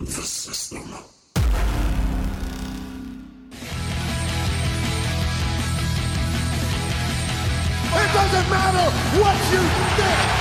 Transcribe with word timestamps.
the 0.00 0.22
system. 0.22 0.78
It 7.92 8.12
doesn't 8.14 8.50
matter 8.50 8.90
what 9.20 9.36
you 9.52 9.60
think. 9.96 10.40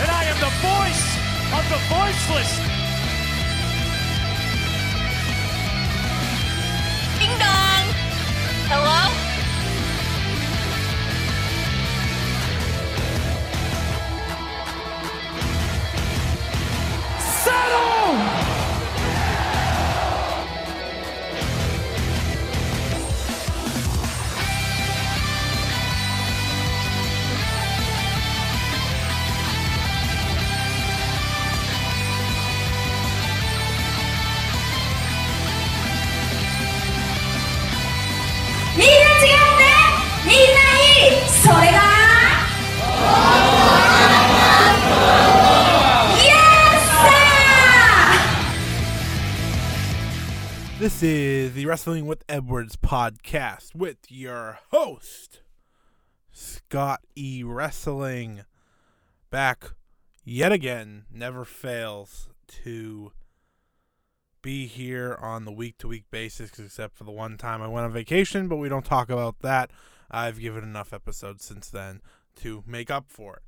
and 0.00 0.10
I 0.10 0.24
am 0.24 0.38
the 0.40 0.52
voice 0.64 1.06
of 1.52 1.64
the 1.68 1.78
voiceless. 1.94 2.79
This 50.80 51.02
is 51.02 51.52
the 51.52 51.66
Wrestling 51.66 52.06
with 52.06 52.24
Edwards 52.26 52.76
podcast 52.76 53.74
with 53.74 53.98
your 54.08 54.60
host, 54.70 55.42
Scott 56.32 57.02
E. 57.14 57.42
Wrestling, 57.42 58.46
back 59.28 59.72
yet 60.24 60.52
again, 60.52 61.04
never 61.12 61.44
fails 61.44 62.30
to 62.64 63.12
be 64.42 64.66
here 64.66 65.18
on 65.20 65.44
the 65.44 65.52
week 65.52 65.78
to 65.78 65.88
week 65.88 66.04
basis, 66.10 66.58
except 66.58 66.96
for 66.96 67.04
the 67.04 67.10
one 67.10 67.36
time 67.36 67.62
I 67.62 67.68
went 67.68 67.86
on 67.86 67.92
vacation, 67.92 68.48
but 68.48 68.56
we 68.56 68.68
don't 68.68 68.84
talk 68.84 69.10
about 69.10 69.40
that. 69.40 69.70
I've 70.10 70.40
given 70.40 70.64
enough 70.64 70.92
episodes 70.92 71.44
since 71.44 71.68
then 71.68 72.00
to 72.36 72.64
make 72.66 72.90
up 72.90 73.06
for 73.08 73.36
it. 73.36 73.42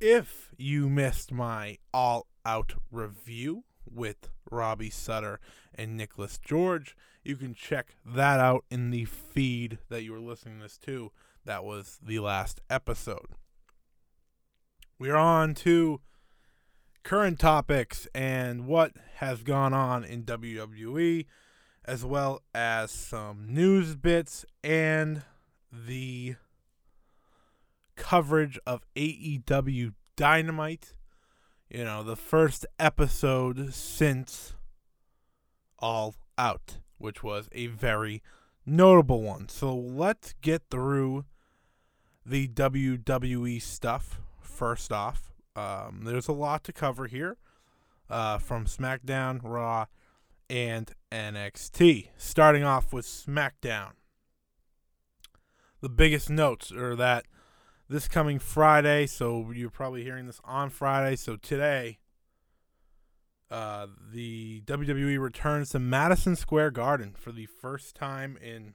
If 0.00 0.50
you 0.56 0.88
missed 0.88 1.32
my 1.32 1.78
all 1.92 2.26
out 2.44 2.74
review 2.90 3.64
with 3.90 4.30
Robbie 4.50 4.90
Sutter 4.90 5.40
and 5.74 5.96
Nicholas 5.96 6.38
George, 6.38 6.96
you 7.24 7.36
can 7.36 7.54
check 7.54 7.96
that 8.04 8.40
out 8.40 8.64
in 8.70 8.90
the 8.90 9.04
feed 9.04 9.78
that 9.88 10.02
you 10.02 10.12
were 10.12 10.20
listening 10.20 10.60
this 10.60 10.78
to. 10.78 11.12
That 11.44 11.64
was 11.64 11.98
the 12.02 12.18
last 12.18 12.60
episode. 12.70 13.34
We're 14.98 15.16
on 15.16 15.54
to 15.56 16.00
current 17.06 17.38
topics 17.38 18.08
and 18.16 18.66
what 18.66 18.90
has 19.18 19.44
gone 19.44 19.72
on 19.72 20.02
in 20.02 20.24
WWE, 20.24 21.24
as 21.84 22.04
well 22.04 22.42
as 22.52 22.90
some 22.90 23.46
news 23.48 23.94
bits 23.94 24.44
and 24.64 25.22
the 25.72 26.34
coverage 27.94 28.58
of 28.66 28.82
AEW 28.96 29.94
Dynamite. 30.16 30.94
You 31.70 31.84
know, 31.84 32.02
the 32.02 32.16
first 32.16 32.66
episode 32.80 33.72
since 33.72 34.54
All 35.78 36.16
Out, 36.36 36.78
which 36.98 37.22
was 37.22 37.48
a 37.52 37.68
very 37.68 38.20
notable 38.66 39.22
one. 39.22 39.48
So 39.48 39.72
let's 39.76 40.34
get 40.40 40.62
through 40.72 41.24
the 42.24 42.48
WWE 42.48 43.62
stuff 43.62 44.20
first 44.40 44.90
off. 44.90 45.35
Um, 45.56 46.02
there's 46.04 46.28
a 46.28 46.32
lot 46.32 46.62
to 46.64 46.72
cover 46.72 47.06
here 47.06 47.38
uh, 48.10 48.38
from 48.38 48.66
SmackDown, 48.66 49.40
Raw, 49.42 49.86
and 50.50 50.92
NXT. 51.10 52.10
Starting 52.16 52.62
off 52.62 52.92
with 52.92 53.06
SmackDown. 53.06 53.92
The 55.80 55.88
biggest 55.88 56.28
notes 56.28 56.70
are 56.70 56.94
that 56.96 57.24
this 57.88 58.08
coming 58.08 58.38
Friday, 58.38 59.06
so 59.06 59.50
you're 59.54 59.70
probably 59.70 60.02
hearing 60.02 60.26
this 60.26 60.40
on 60.44 60.70
Friday, 60.70 61.16
so 61.16 61.36
today, 61.36 61.98
uh, 63.50 63.86
the 64.12 64.62
WWE 64.66 65.20
returns 65.20 65.70
to 65.70 65.78
Madison 65.78 66.34
Square 66.34 66.72
Garden 66.72 67.14
for 67.16 67.30
the 67.30 67.46
first 67.46 67.94
time 67.94 68.36
in 68.42 68.74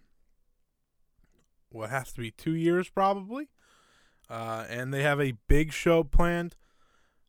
what 1.70 1.90
has 1.90 2.14
to 2.14 2.22
be 2.22 2.32
two 2.32 2.56
years, 2.56 2.90
probably. 2.90 3.50
Uh, 4.30 4.66
and 4.70 4.94
they 4.94 5.04
have 5.04 5.20
a 5.20 5.34
big 5.50 5.74
show 5.74 6.04
planned. 6.04 6.56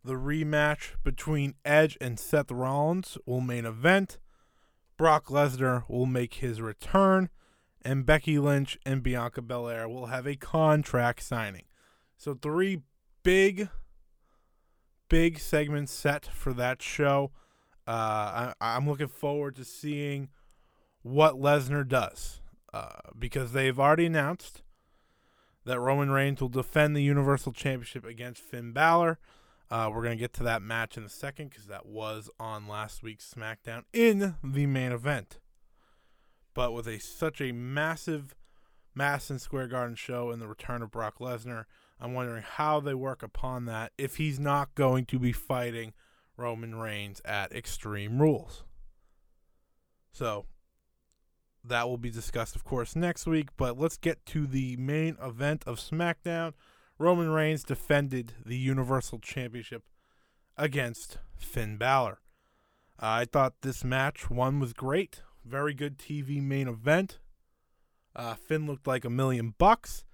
The 0.04 0.14
rematch 0.14 0.94
between 1.04 1.54
Edge 1.64 1.96
and 2.00 2.18
Seth 2.18 2.50
Rollins 2.50 3.16
will 3.24 3.40
main 3.40 3.64
event. 3.64 4.18
Brock 4.96 5.26
Lesnar 5.26 5.88
will 5.88 6.06
make 6.06 6.34
his 6.34 6.60
return. 6.60 7.30
And 7.84 8.06
Becky 8.06 8.38
Lynch 8.38 8.78
and 8.86 9.02
Bianca 9.02 9.42
Belair 9.42 9.88
will 9.88 10.06
have 10.06 10.26
a 10.26 10.36
contract 10.36 11.22
signing. 11.22 11.64
So, 12.16 12.34
three 12.34 12.82
big, 13.22 13.68
big 15.08 15.38
segments 15.40 15.92
set 15.92 16.26
for 16.26 16.52
that 16.52 16.80
show. 16.82 17.32
Uh, 17.86 17.90
I, 17.90 18.54
I'm 18.60 18.88
looking 18.88 19.08
forward 19.08 19.56
to 19.56 19.64
seeing 19.64 20.28
what 21.02 21.34
Lesnar 21.34 21.86
does 21.86 22.40
uh, 22.72 23.00
because 23.18 23.52
they've 23.52 23.78
already 23.78 24.06
announced 24.06 24.62
that 25.64 25.80
Roman 25.80 26.10
Reigns 26.10 26.40
will 26.40 26.48
defend 26.48 26.96
the 26.96 27.02
Universal 27.02 27.52
Championship 27.52 28.04
against 28.04 28.42
Finn 28.42 28.72
Balor. 28.72 29.18
Uh, 29.72 29.88
we're 29.88 30.02
going 30.02 30.14
to 30.14 30.20
get 30.20 30.34
to 30.34 30.42
that 30.42 30.60
match 30.60 30.98
in 30.98 31.02
a 31.02 31.08
second 31.08 31.48
because 31.48 31.64
that 31.64 31.86
was 31.86 32.28
on 32.38 32.68
last 32.68 33.02
week's 33.02 33.32
SmackDown 33.32 33.84
in 33.90 34.34
the 34.44 34.66
main 34.66 34.92
event. 34.92 35.38
But 36.52 36.74
with 36.74 36.86
a 36.86 36.98
such 36.98 37.40
a 37.40 37.52
massive 37.52 38.34
Madison 38.94 39.38
Square 39.38 39.68
Garden 39.68 39.96
show 39.96 40.30
and 40.30 40.42
the 40.42 40.46
return 40.46 40.82
of 40.82 40.90
Brock 40.90 41.20
Lesnar, 41.20 41.64
I'm 41.98 42.12
wondering 42.12 42.42
how 42.42 42.80
they 42.80 42.92
work 42.92 43.22
upon 43.22 43.64
that 43.64 43.92
if 43.96 44.16
he's 44.16 44.38
not 44.38 44.74
going 44.74 45.06
to 45.06 45.18
be 45.18 45.32
fighting 45.32 45.94
Roman 46.36 46.74
Reigns 46.74 47.22
at 47.24 47.50
Extreme 47.52 48.20
Rules. 48.20 48.64
So 50.12 50.44
that 51.64 51.88
will 51.88 51.96
be 51.96 52.10
discussed, 52.10 52.54
of 52.56 52.64
course, 52.64 52.94
next 52.94 53.26
week. 53.26 53.48
But 53.56 53.78
let's 53.78 53.96
get 53.96 54.26
to 54.26 54.46
the 54.46 54.76
main 54.76 55.16
event 55.22 55.62
of 55.66 55.78
SmackDown. 55.78 56.52
Roman 57.02 57.30
Reigns 57.30 57.64
defended 57.64 58.34
the 58.46 58.56
Universal 58.56 59.18
Championship 59.18 59.82
against 60.56 61.18
Finn 61.36 61.76
Balor. 61.76 62.20
Uh, 62.96 63.06
I 63.06 63.24
thought 63.24 63.62
this 63.62 63.82
match, 63.82 64.30
one, 64.30 64.60
was 64.60 64.72
great. 64.72 65.20
Very 65.44 65.74
good 65.74 65.98
TV 65.98 66.40
main 66.40 66.68
event. 66.68 67.18
Uh, 68.14 68.34
Finn 68.34 68.68
looked 68.68 68.86
like 68.86 69.04
a 69.04 69.10
million 69.10 69.52
bucks. 69.58 70.04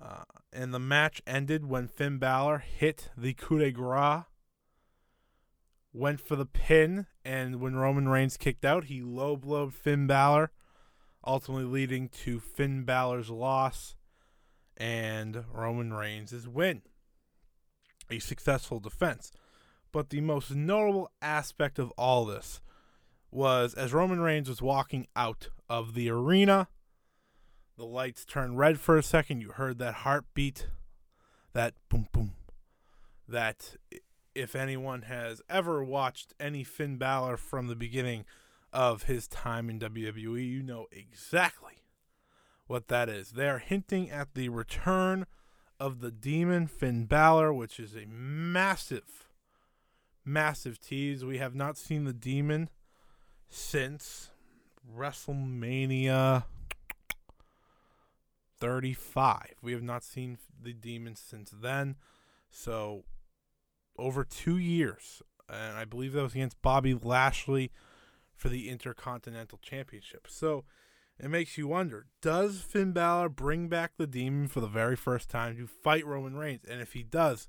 Uh, 0.00 0.22
and 0.52 0.72
the 0.72 0.78
match 0.78 1.20
ended 1.26 1.66
when 1.66 1.88
Finn 1.88 2.18
Balor 2.18 2.58
hit 2.58 3.10
the 3.16 3.34
coup 3.34 3.58
de 3.58 3.72
grace, 3.72 4.22
went 5.92 6.20
for 6.20 6.36
the 6.36 6.46
pin, 6.46 7.06
and 7.24 7.60
when 7.60 7.74
Roman 7.74 8.08
Reigns 8.08 8.36
kicked 8.36 8.64
out, 8.64 8.84
he 8.84 9.02
low 9.02 9.36
blowed 9.36 9.74
Finn 9.74 10.06
Balor, 10.06 10.52
ultimately 11.26 11.64
leading 11.64 12.08
to 12.08 12.38
Finn 12.38 12.84
Balor's 12.84 13.28
loss 13.28 13.96
and 14.76 15.44
Roman 15.52 15.92
Reigns' 15.92 16.48
win. 16.48 16.82
A 18.10 18.18
successful 18.18 18.80
defense. 18.80 19.32
But 19.92 20.10
the 20.10 20.20
most 20.20 20.50
notable 20.50 21.10
aspect 21.20 21.78
of 21.78 21.90
all 21.92 22.24
this 22.24 22.60
was 23.30 23.74
as 23.74 23.92
Roman 23.92 24.20
Reigns 24.20 24.48
was 24.48 24.62
walking 24.62 25.06
out 25.16 25.48
of 25.68 25.94
the 25.94 26.10
arena, 26.10 26.68
the 27.76 27.84
lights 27.84 28.24
turned 28.24 28.58
red 28.58 28.78
for 28.78 28.96
a 28.96 29.02
second. 29.02 29.40
You 29.40 29.50
heard 29.50 29.78
that 29.78 29.94
heartbeat, 29.94 30.68
that 31.52 31.74
boom, 31.88 32.08
boom. 32.12 32.32
That 33.28 33.76
if 34.34 34.54
anyone 34.54 35.02
has 35.02 35.40
ever 35.48 35.82
watched 35.84 36.34
any 36.38 36.64
Finn 36.64 36.96
Balor 36.96 37.36
from 37.36 37.66
the 37.66 37.76
beginning 37.76 38.24
of 38.72 39.04
his 39.04 39.28
time 39.28 39.68
in 39.68 39.78
WWE, 39.78 40.46
you 40.46 40.62
know 40.62 40.86
exactly 40.90 41.81
what 42.66 42.88
that 42.88 43.08
is. 43.08 43.32
They're 43.32 43.58
hinting 43.58 44.10
at 44.10 44.34
the 44.34 44.48
return 44.48 45.26
of 45.78 46.00
the 46.00 46.10
demon 46.10 46.66
Finn 46.66 47.06
Balor, 47.06 47.52
which 47.52 47.80
is 47.80 47.94
a 47.94 48.06
massive, 48.06 49.28
massive 50.24 50.80
tease. 50.80 51.24
We 51.24 51.38
have 51.38 51.54
not 51.54 51.76
seen 51.76 52.04
the 52.04 52.12
demon 52.12 52.70
since 53.48 54.30
WrestleMania 54.96 56.44
35. 58.58 59.54
We 59.60 59.72
have 59.72 59.82
not 59.82 60.04
seen 60.04 60.38
the 60.62 60.72
demon 60.72 61.16
since 61.16 61.50
then. 61.50 61.96
So, 62.48 63.02
over 63.98 64.24
two 64.24 64.56
years. 64.56 65.20
And 65.48 65.76
I 65.76 65.84
believe 65.84 66.12
that 66.12 66.22
was 66.22 66.34
against 66.34 66.62
Bobby 66.62 66.94
Lashley 66.94 67.72
for 68.36 68.48
the 68.48 68.68
Intercontinental 68.68 69.58
Championship. 69.60 70.28
So, 70.30 70.64
it 71.22 71.30
makes 71.30 71.56
you 71.56 71.68
wonder 71.68 72.06
does 72.20 72.60
Finn 72.60 72.92
Balor 72.92 73.28
bring 73.28 73.68
back 73.68 73.92
the 73.96 74.06
Demon 74.06 74.48
for 74.48 74.60
the 74.60 74.66
very 74.66 74.96
first 74.96 75.30
time 75.30 75.56
to 75.56 75.66
fight 75.66 76.04
Roman 76.04 76.36
Reigns? 76.36 76.64
And 76.68 76.80
if 76.80 76.92
he 76.92 77.02
does, 77.02 77.48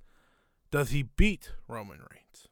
does 0.71 0.91
he 0.91 1.03
beat 1.03 1.51
Roman 1.67 1.99
Reigns? 1.99 2.47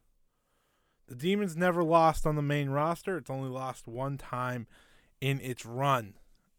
The 1.07 1.15
Demons 1.15 1.56
never 1.56 1.83
lost 1.83 2.25
on 2.25 2.35
the 2.35 2.41
main 2.41 2.69
roster. 2.69 3.18
It's 3.18 3.29
only 3.29 3.50
lost 3.50 3.88
one 3.88 4.18
time 4.18 4.65
in 5.19 5.39
its 5.41 5.65
run 5.65 6.15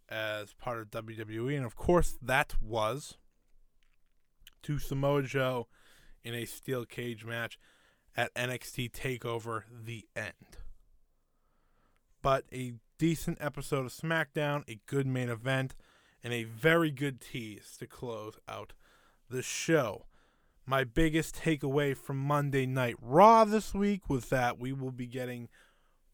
as 0.09 0.53
part 0.53 0.79
of 0.79 0.91
WWE. 0.91 1.57
And 1.57 1.65
of 1.65 1.75
course, 1.75 2.19
that 2.23 2.55
was 2.63 3.17
to 4.63 4.79
Samoa 4.79 5.23
Joe 5.23 5.67
in 6.23 6.35
a 6.35 6.45
steel 6.45 6.85
cage 6.85 7.25
match 7.25 7.59
at 8.17 8.35
NXT 8.35 8.93
TakeOver 8.93 9.63
The 9.85 10.07
End. 10.15 10.62
But 12.23 12.45
a 12.53 12.75
decent 12.99 13.39
episode 13.41 13.85
of 13.85 13.93
SmackDown, 13.93 14.63
a 14.69 14.81
good 14.87 15.07
main 15.07 15.29
event, 15.29 15.75
and 16.23 16.33
a 16.33 16.45
very 16.45 16.91
good 16.91 17.21
tease 17.21 17.77
to 17.81 17.87
close 17.87 18.39
out 18.49 18.73
the 19.29 19.43
show. 19.43 20.07
My 20.65 20.85
biggest 20.85 21.35
takeaway 21.35 21.97
from 21.97 22.19
Monday 22.19 22.67
Night 22.67 22.95
Raw 23.03 23.45
this 23.45 23.75
week 23.75 24.09
was 24.09 24.27
that 24.27 24.61
we 24.61 24.73
will 24.73 24.93
be 24.93 25.07
getting 25.07 25.49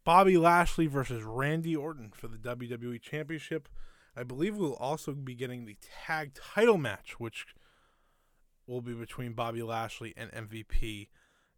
Bobby 0.04 0.38
Lashley 0.38 0.86
versus 0.86 1.22
Randy 1.22 1.76
Orton 1.76 2.12
for 2.14 2.28
the 2.28 2.38
WWE 2.38 3.02
Championship. 3.02 3.68
I 4.16 4.22
believe 4.22 4.56
we'll 4.56 4.74
also 4.76 5.12
be 5.12 5.34
getting 5.34 5.66
the 5.66 5.76
tag 6.06 6.32
title 6.32 6.78
match, 6.78 7.20
which 7.20 7.46
will 8.66 8.80
be 8.80 8.94
between 8.94 9.34
Bobby 9.34 9.62
Lashley 9.62 10.14
and 10.16 10.32
MVP 10.32 11.08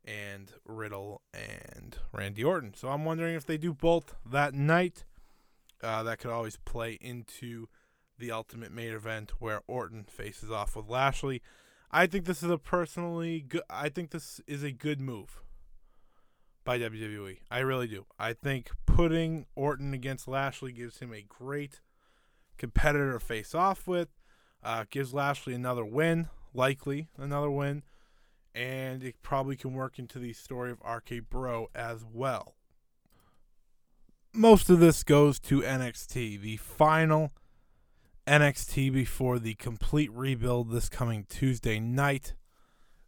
and 0.05 0.53
Riddle 0.65 1.23
and 1.33 1.97
Randy 2.13 2.45
Orton. 2.45 2.75
So 2.75 2.89
I'm 2.89 3.05
wondering 3.05 3.35
if 3.35 3.47
they 3.47 3.59
do 3.59 3.73
both 3.73 4.15
that 4.25 4.55
night. 4.55 5.05
Uh, 5.83 6.03
that 6.03 6.19
could 6.19 6.31
always 6.31 6.59
play 6.59 6.99
into 7.01 7.69
the 8.19 8.31
ultimate 8.31 8.73
main 8.73 8.93
event 8.93 9.33
where 9.39 9.63
Orton 9.67 10.05
faces 10.05 10.51
off 10.51 10.77
with 10.77 10.89
Lashley. 10.89 11.43
I 11.91 12.07
think 12.07 12.27
this 12.27 12.43
is 12.43 12.51
a 12.51 12.59
personally 12.59 13.41
good. 13.41 13.63
I 13.69 13.89
think 13.89 14.11
this 14.11 14.41
is 14.47 14.63
a 14.63 14.71
good 14.71 15.01
move 15.01 15.43
by 16.65 16.79
WWE. 16.79 17.39
I 17.51 17.59
really 17.61 17.89
do. 17.89 18.07
I 18.19 18.33
think 18.33 18.71
putting 18.87 19.47
Orton 19.57 19.93
against 19.95 20.29
Lashley 20.29 20.73
gives 20.73 20.99
him 20.99 21.13
a 21.13 21.23
great 21.23 21.81
competitor 22.59 23.15
to 23.15 23.21
face 23.21 23.55
off 23.55 23.89
with. 23.89 24.09
Uh, 24.63 24.85
gives 24.91 25.15
Lashley 25.15 25.55
another 25.55 25.85
win, 25.85 26.29
likely 26.53 27.09
another 27.17 27.51
win, 27.51 27.83
and 28.55 29.03
it 29.03 29.17
probably 29.23 29.57
can 29.57 29.75
work 29.75 29.99
into 29.99 30.19
the 30.19 30.33
story 30.33 30.71
of 30.71 30.81
RK 30.81 31.29
Bro 31.29 31.69
as 31.75 32.05
well. 32.05 32.55
Most 34.33 34.71
of 34.71 34.81
this 34.81 35.03
goes 35.03 35.41
to 35.41 35.61
NXT, 35.61 36.41
the 36.41 36.57
final 36.57 37.33
NXT 38.27 38.93
before 38.93 39.39
the 39.39 39.55
complete 39.55 40.11
rebuild 40.13 40.71
this 40.71 40.89
coming 40.89 41.27
Tuesday 41.29 41.81
night. 41.81 42.35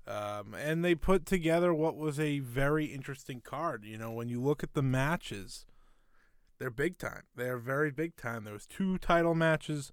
Um, 0.07 0.55
and 0.55 0.85
they 0.85 0.97
put 0.97 1.25
together 1.25 1.73
what 1.73 1.97
was 1.97 2.19
a 2.19 2.41
very 2.41 2.87
interesting 2.87 3.41
card. 3.41 3.85
You 3.85 3.99
know, 3.99 4.11
when 4.11 4.29
you 4.29 4.41
look 4.41 4.65
at 4.65 4.75
the 4.75 4.83
matches, 4.83 5.65
they're 6.59 6.71
big 6.71 6.99
time. 6.99 7.23
They're 7.37 7.59
very 7.59 7.93
big 7.93 8.17
time. 8.17 8.45
There 8.45 8.53
was 8.53 8.67
two 8.67 8.99
title 8.99 9.35
matches, 9.35 9.93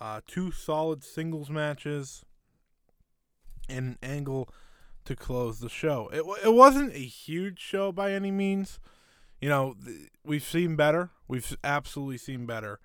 uh, 0.00 0.22
two 0.26 0.50
solid 0.50 1.04
singles 1.04 1.50
matches, 1.50 2.24
and 3.68 3.86
an 3.86 3.98
angle 4.02 4.48
to 5.04 5.16
close 5.16 5.60
the 5.60 5.68
show. 5.68 6.08
It 6.12 6.22
it 6.44 6.52
wasn't 6.54 6.94
a 6.94 6.98
huge 6.98 7.60
show 7.60 7.92
by 7.92 8.12
any 8.12 8.30
means. 8.30 8.78
You 9.40 9.48
know, 9.48 9.74
th- 9.84 10.10
we've 10.24 10.44
seen 10.44 10.76
better. 10.76 11.10
We've 11.28 11.56
absolutely 11.62 12.18
seen 12.18 12.46
better, 12.46 12.80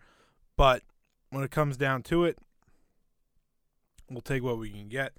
but 0.57 0.83
when 1.29 1.43
it 1.43 1.51
comes 1.51 1.77
down 1.77 2.03
to 2.03 2.25
it, 2.25 2.37
we'll 4.09 4.21
take 4.21 4.43
what 4.43 4.57
we 4.57 4.69
can 4.69 4.89
get. 4.89 5.13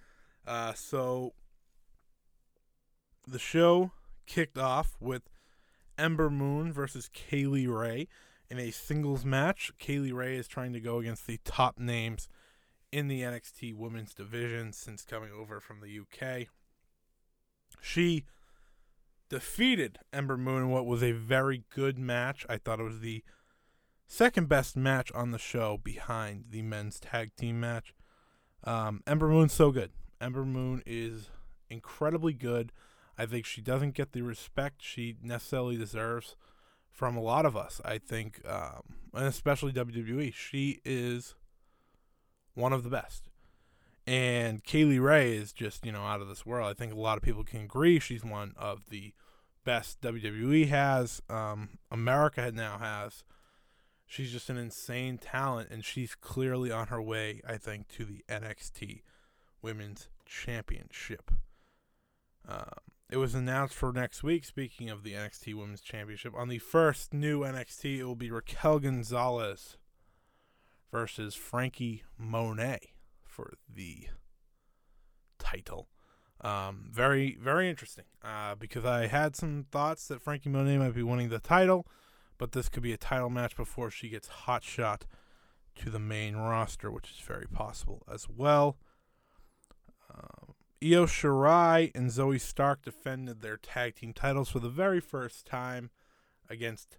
Uh, 0.47 0.75
so 0.75 1.33
the 3.27 3.39
show 3.39 3.93
kicked 4.27 4.59
off 4.59 4.97
with 5.01 5.23
Ember 5.99 6.31
Moon 6.31 6.73
versus 6.73 7.09
Kay 7.13 7.45
Lee 7.45 7.67
Ray 7.67 8.09
in 8.51 8.59
a 8.59 8.71
singles 8.71 9.25
match. 9.25 9.71
Kay 9.79 9.99
Lee 9.99 10.13
Ray 10.13 10.37
is 10.37 10.49
trying 10.49 10.73
to 10.73 10.81
go 10.81 10.99
against 10.99 11.27
the 11.27 11.39
top 11.45 11.79
names 11.79 12.29
in 12.91 13.09
the 13.09 13.21
NXT 13.21 13.75
women's 13.75 14.15
division 14.15 14.73
since 14.73 15.05
coming 15.05 15.31
over 15.31 15.61
from 15.61 15.81
the 15.81 16.01
UK. 16.01 16.49
She 17.81 18.25
defeated 19.29 19.99
Ember 20.13 20.37
Moon 20.37 20.63
in 20.63 20.71
what 20.71 20.87
was 20.87 21.03
a 21.03 21.13
very 21.13 21.65
good 21.75 21.99
match. 21.99 22.45
I 22.49 22.59
thought 22.59 22.81
it 22.81 22.85
was 22.85 23.01
the 23.01 23.23
second 24.07 24.49
best 24.49 24.77
match 24.77 25.11
on 25.13 25.31
the 25.31 25.39
show 25.39 25.79
behind 25.83 26.47
the 26.51 26.63
men's 26.63 26.99
tag 26.99 27.35
team 27.37 27.61
match. 27.61 27.95
Um, 28.65 29.03
Ember 29.07 29.29
Moon's 29.29 29.53
so 29.53 29.71
good. 29.71 29.93
Ember 30.21 30.45
Moon 30.45 30.83
is 30.85 31.31
incredibly 31.71 32.33
good. 32.33 32.73
I 33.17 33.27
think 33.27 33.47
she 33.47 33.61
doesn't 33.61 33.95
get 33.95 34.13
the 34.13 34.23
respect 34.23 34.83
she 34.83 35.17
necessarily 35.23 35.77
deserves 35.77 36.37
from 36.91 37.17
a 37.17 37.23
lot 37.23 37.47
of 37.47 37.57
us. 37.57 37.81
I 37.85 37.99
think, 37.99 38.41
um, 38.47 38.97
and 39.15 39.27
especially 39.27 39.73
WWE, 39.73 40.35
she 40.35 40.81
is 40.85 41.35
one 42.55 42.73
of 42.73 42.83
the 42.83 42.91
best. 42.91 43.30
And 44.11 44.65
Kay 44.65 44.85
Lee 44.85 44.99
Ray 44.99 45.37
is 45.37 45.53
just, 45.53 45.87
you 45.87 45.93
know, 45.93 46.03
out 46.03 46.21
of 46.21 46.27
this 46.27 46.45
world. 46.45 46.69
I 46.69 46.75
think 46.75 46.93
a 46.93 46.97
lot 46.97 47.17
of 47.17 47.23
people 47.23 47.45
can 47.45 47.61
agree 47.61 48.01
she's 48.01 48.25
one 48.25 48.55
of 48.57 48.91
the 48.91 49.15
best 49.65 50.01
WWE 50.01 50.67
has, 50.67 51.23
um, 51.31 51.79
America 51.93 52.51
now 52.51 52.79
has. 52.79 53.23
She's 54.09 54.33
just 54.33 54.51
an 54.51 54.57
insane 54.57 55.17
talent, 55.17 55.71
and 55.71 55.85
she's 55.85 56.17
clearly 56.17 56.73
on 56.73 56.89
her 56.89 57.01
way, 57.01 57.41
I 57.47 57.57
think, 57.57 57.87
to 57.91 58.05
the 58.05 58.25
NXT 58.29 59.03
Women's 59.63 60.09
Championship. 60.27 61.31
Um, 62.49 62.81
it 63.11 63.19
was 63.19 63.37
announced 63.37 63.77
for 63.77 63.93
next 63.93 64.25
week, 64.25 64.45
speaking 64.45 64.91
of 64.91 65.05
the 65.05 65.13
NXT 65.13 65.55
Women's 65.55 65.83
Championship. 65.83 66.35
On 66.35 66.49
the 66.49 66.59
first 66.59 67.15
new 67.15 67.43
NXT, 67.43 67.99
it 67.99 68.05
will 68.07 68.17
be 68.17 68.33
Raquel 68.33 68.81
Gonzalez 68.81 69.77
versus 70.91 71.37
Frankie 71.37 72.03
Monet 72.19 72.91
for 73.31 73.55
the 73.73 74.09
title. 75.39 75.89
Um, 76.43 76.89
very, 76.91 77.37
very 77.41 77.69
interesting 77.69 78.05
uh, 78.25 78.55
because 78.55 78.85
I 78.85 79.07
had 79.07 79.37
some 79.37 79.67
thoughts 79.71 80.09
that 80.09 80.23
Frankie 80.23 80.49
Monet 80.49 80.79
might 80.79 80.95
be 80.95 81.03
winning 81.03 81.29
the 81.29 81.39
title, 81.39 81.87
but 82.39 82.53
this 82.53 82.69
could 82.69 82.83
be 82.83 82.93
a 82.93 82.99
title 82.99 83.29
match 83.31 83.57
before 83.57 83.91
she 83.91 84.09
gets 84.09 84.29
hot 84.29 84.65
shot 84.65 85.05
to 85.77 85.91
the 85.91 85.99
main 85.99 86.37
roster, 86.37 86.91
which 86.91 87.11
is 87.11 87.19
very 87.19 87.47
possible 87.47 88.03
as 88.13 88.27
well. 88.29 88.79
Um, 90.13 90.55
Io 90.83 91.05
Shirai 91.05 91.91
and 91.95 92.11
Zoey 92.11 92.41
Stark 92.41 92.83
defended 92.83 93.43
their 93.43 93.59
tag 93.59 93.97
team 93.97 94.15
titles 94.15 94.49
for 94.49 94.61
the 94.61 94.71
very 94.71 95.01
first 95.01 95.47
time 95.47 95.91
against 96.49 96.97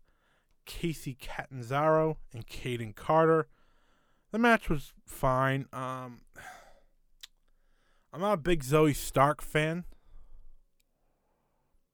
Kacy 0.68 1.18
Catanzaro 1.18 2.18
and 2.32 2.46
Kayden 2.46 2.96
Carter. 2.96 3.48
The 4.32 4.40
match 4.40 4.70
was 4.70 4.94
fine. 5.06 5.68
Um, 5.74 6.22
I'm 8.14 8.22
not 8.22 8.34
a 8.34 8.38
big 8.38 8.64
Zoey 8.64 8.96
Stark 8.96 9.42
fan. 9.42 9.86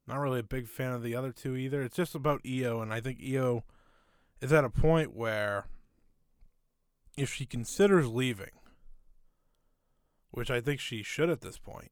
Not 0.07 0.19
really 0.19 0.39
a 0.39 0.43
big 0.43 0.67
fan 0.67 0.93
of 0.93 1.03
the 1.03 1.15
other 1.15 1.31
two 1.31 1.55
either. 1.55 1.81
It's 1.81 1.97
just 1.97 2.15
about 2.15 2.41
Io, 2.47 2.81
and 2.81 2.93
I 2.93 3.01
think 3.01 3.19
Io 3.21 3.65
is 4.39 4.53
at 4.53 4.63
a 4.63 4.69
point 4.69 5.15
where 5.15 5.65
if 7.17 7.33
she 7.33 7.45
considers 7.45 8.07
leaving, 8.07 8.51
which 10.31 10.49
I 10.49 10.61
think 10.61 10.79
she 10.79 11.03
should 11.03 11.29
at 11.29 11.41
this 11.41 11.57
point, 11.57 11.91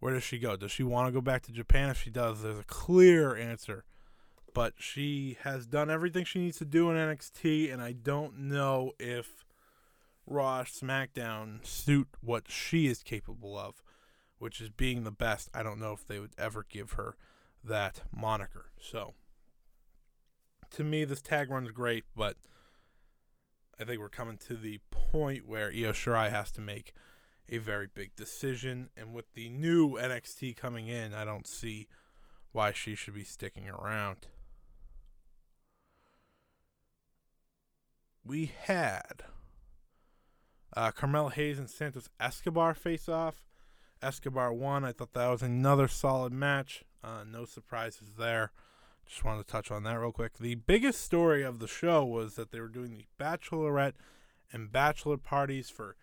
where 0.00 0.12
does 0.12 0.22
she 0.22 0.38
go? 0.38 0.56
Does 0.56 0.70
she 0.70 0.82
want 0.82 1.08
to 1.08 1.12
go 1.12 1.20
back 1.20 1.42
to 1.44 1.52
Japan? 1.52 1.88
If 1.88 2.02
she 2.02 2.10
does, 2.10 2.42
there's 2.42 2.58
a 2.58 2.64
clear 2.64 3.34
answer. 3.34 3.84
But 4.58 4.74
she 4.76 5.38
has 5.42 5.68
done 5.68 5.88
everything 5.88 6.24
she 6.24 6.40
needs 6.40 6.58
to 6.58 6.64
do 6.64 6.90
in 6.90 6.96
NXT, 6.96 7.72
and 7.72 7.80
I 7.80 7.92
don't 7.92 8.36
know 8.36 8.90
if 8.98 9.44
Raw 10.26 10.64
SmackDown 10.64 11.64
suit 11.64 12.08
what 12.20 12.50
she 12.50 12.88
is 12.88 13.04
capable 13.04 13.56
of, 13.56 13.84
which 14.40 14.60
is 14.60 14.68
being 14.68 15.04
the 15.04 15.12
best. 15.12 15.48
I 15.54 15.62
don't 15.62 15.78
know 15.78 15.92
if 15.92 16.04
they 16.04 16.18
would 16.18 16.32
ever 16.36 16.66
give 16.68 16.94
her 16.94 17.14
that 17.62 18.02
moniker. 18.10 18.72
So, 18.80 19.14
to 20.70 20.82
me, 20.82 21.04
this 21.04 21.22
tag 21.22 21.50
run's 21.50 21.70
great, 21.70 22.02
but 22.16 22.36
I 23.78 23.84
think 23.84 24.00
we're 24.00 24.08
coming 24.08 24.38
to 24.48 24.56
the 24.56 24.80
point 24.90 25.46
where 25.46 25.68
Io 25.68 25.92
Shirai 25.92 26.32
has 26.32 26.50
to 26.50 26.60
make 26.60 26.94
a 27.48 27.58
very 27.58 27.86
big 27.86 28.16
decision. 28.16 28.90
And 28.96 29.14
with 29.14 29.34
the 29.34 29.50
new 29.50 29.90
NXT 29.90 30.56
coming 30.56 30.88
in, 30.88 31.14
I 31.14 31.24
don't 31.24 31.46
see 31.46 31.86
why 32.50 32.72
she 32.72 32.96
should 32.96 33.14
be 33.14 33.22
sticking 33.22 33.68
around. 33.68 34.26
We 38.28 38.52
had 38.64 39.24
Uh, 40.76 40.90
Carmelo 40.92 41.30
Hayes 41.30 41.58
and 41.58 41.68
Santos 41.70 42.10
Escobar 42.20 42.74
face 42.74 43.08
off. 43.08 43.46
Escobar 44.02 44.52
won. 44.52 44.84
I 44.84 44.92
thought 44.92 45.14
that 45.14 45.28
was 45.28 45.42
another 45.42 45.88
solid 45.88 46.30
match. 46.30 46.84
Uh, 47.02 47.24
no 47.26 47.46
surprises 47.46 48.16
there. 48.18 48.52
Just 49.06 49.24
wanted 49.24 49.46
to 49.46 49.50
touch 49.50 49.70
on 49.70 49.82
that 49.84 49.98
real 49.98 50.12
quick. 50.12 50.36
The 50.36 50.56
biggest 50.56 51.00
story 51.00 51.42
of 51.42 51.58
the 51.58 51.66
show 51.66 52.04
was 52.04 52.34
that 52.34 52.52
they 52.52 52.60
were 52.60 52.68
doing 52.68 52.92
the 52.92 53.06
bachelorette 53.18 53.94
and 54.52 54.70
bachelor 54.70 55.16
parties 55.16 55.70
for 55.70 55.96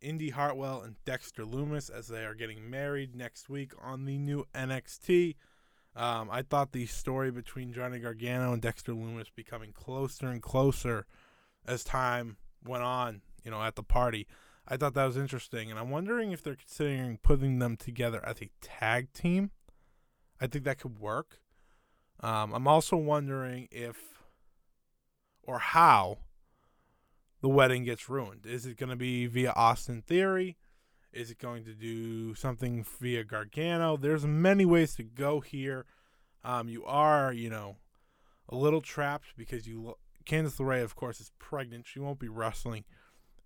Indy 0.00 0.30
Hartwell 0.30 0.80
and 0.80 0.94
Dexter 1.04 1.44
Lumis 1.44 1.90
as 1.90 2.06
they 2.06 2.24
are 2.24 2.36
getting 2.36 2.70
married 2.70 3.16
next 3.16 3.48
week 3.50 3.72
on 3.82 4.04
the 4.04 4.16
new 4.16 4.46
NXT. 4.54 5.34
Um, 5.96 6.28
I 6.30 6.42
thought 6.42 6.70
the 6.70 6.86
story 6.86 7.32
between 7.32 7.72
Johnny 7.72 7.98
Gargano 7.98 8.52
and 8.52 8.62
Dexter 8.62 8.92
Lumis 8.92 9.34
becoming 9.34 9.72
closer 9.72 10.28
and 10.28 10.40
closer 10.40 11.04
as 11.66 11.84
time 11.84 12.36
went 12.64 12.82
on, 12.82 13.22
you 13.42 13.50
know, 13.50 13.62
at 13.62 13.76
the 13.76 13.82
party. 13.82 14.26
I 14.66 14.76
thought 14.76 14.94
that 14.94 15.04
was 15.04 15.16
interesting, 15.16 15.70
and 15.70 15.78
I'm 15.78 15.90
wondering 15.90 16.32
if 16.32 16.42
they're 16.42 16.56
considering 16.56 17.18
putting 17.22 17.58
them 17.58 17.76
together 17.76 18.24
as 18.24 18.40
a 18.40 18.50
tag 18.62 19.12
team. 19.12 19.50
I 20.40 20.46
think 20.46 20.64
that 20.64 20.78
could 20.78 20.98
work. 20.98 21.38
Um, 22.20 22.54
I'm 22.54 22.66
also 22.66 22.96
wondering 22.96 23.68
if 23.70 23.96
or 25.42 25.58
how 25.58 26.18
the 27.42 27.48
wedding 27.48 27.84
gets 27.84 28.08
ruined. 28.08 28.46
Is 28.46 28.64
it 28.64 28.78
going 28.78 28.90
to 28.90 28.96
be 28.96 29.26
via 29.26 29.52
Austin 29.52 30.02
Theory? 30.02 30.56
Is 31.12 31.30
it 31.30 31.38
going 31.38 31.64
to 31.64 31.74
do 31.74 32.34
something 32.34 32.84
via 33.00 33.22
Gargano? 33.22 33.96
There's 33.96 34.26
many 34.26 34.64
ways 34.64 34.96
to 34.96 35.02
go 35.02 35.40
here. 35.40 35.84
Um, 36.42 36.68
you 36.68 36.84
are, 36.84 37.32
you 37.32 37.50
know, 37.50 37.76
a 38.48 38.56
little 38.56 38.80
trapped 38.80 39.36
because 39.36 39.66
you. 39.66 39.94
Candice 40.26 40.58
LeRae, 40.58 40.82
of 40.82 40.96
course, 40.96 41.20
is 41.20 41.32
pregnant. 41.38 41.86
She 41.86 42.00
won't 42.00 42.18
be 42.18 42.28
wrestling 42.28 42.84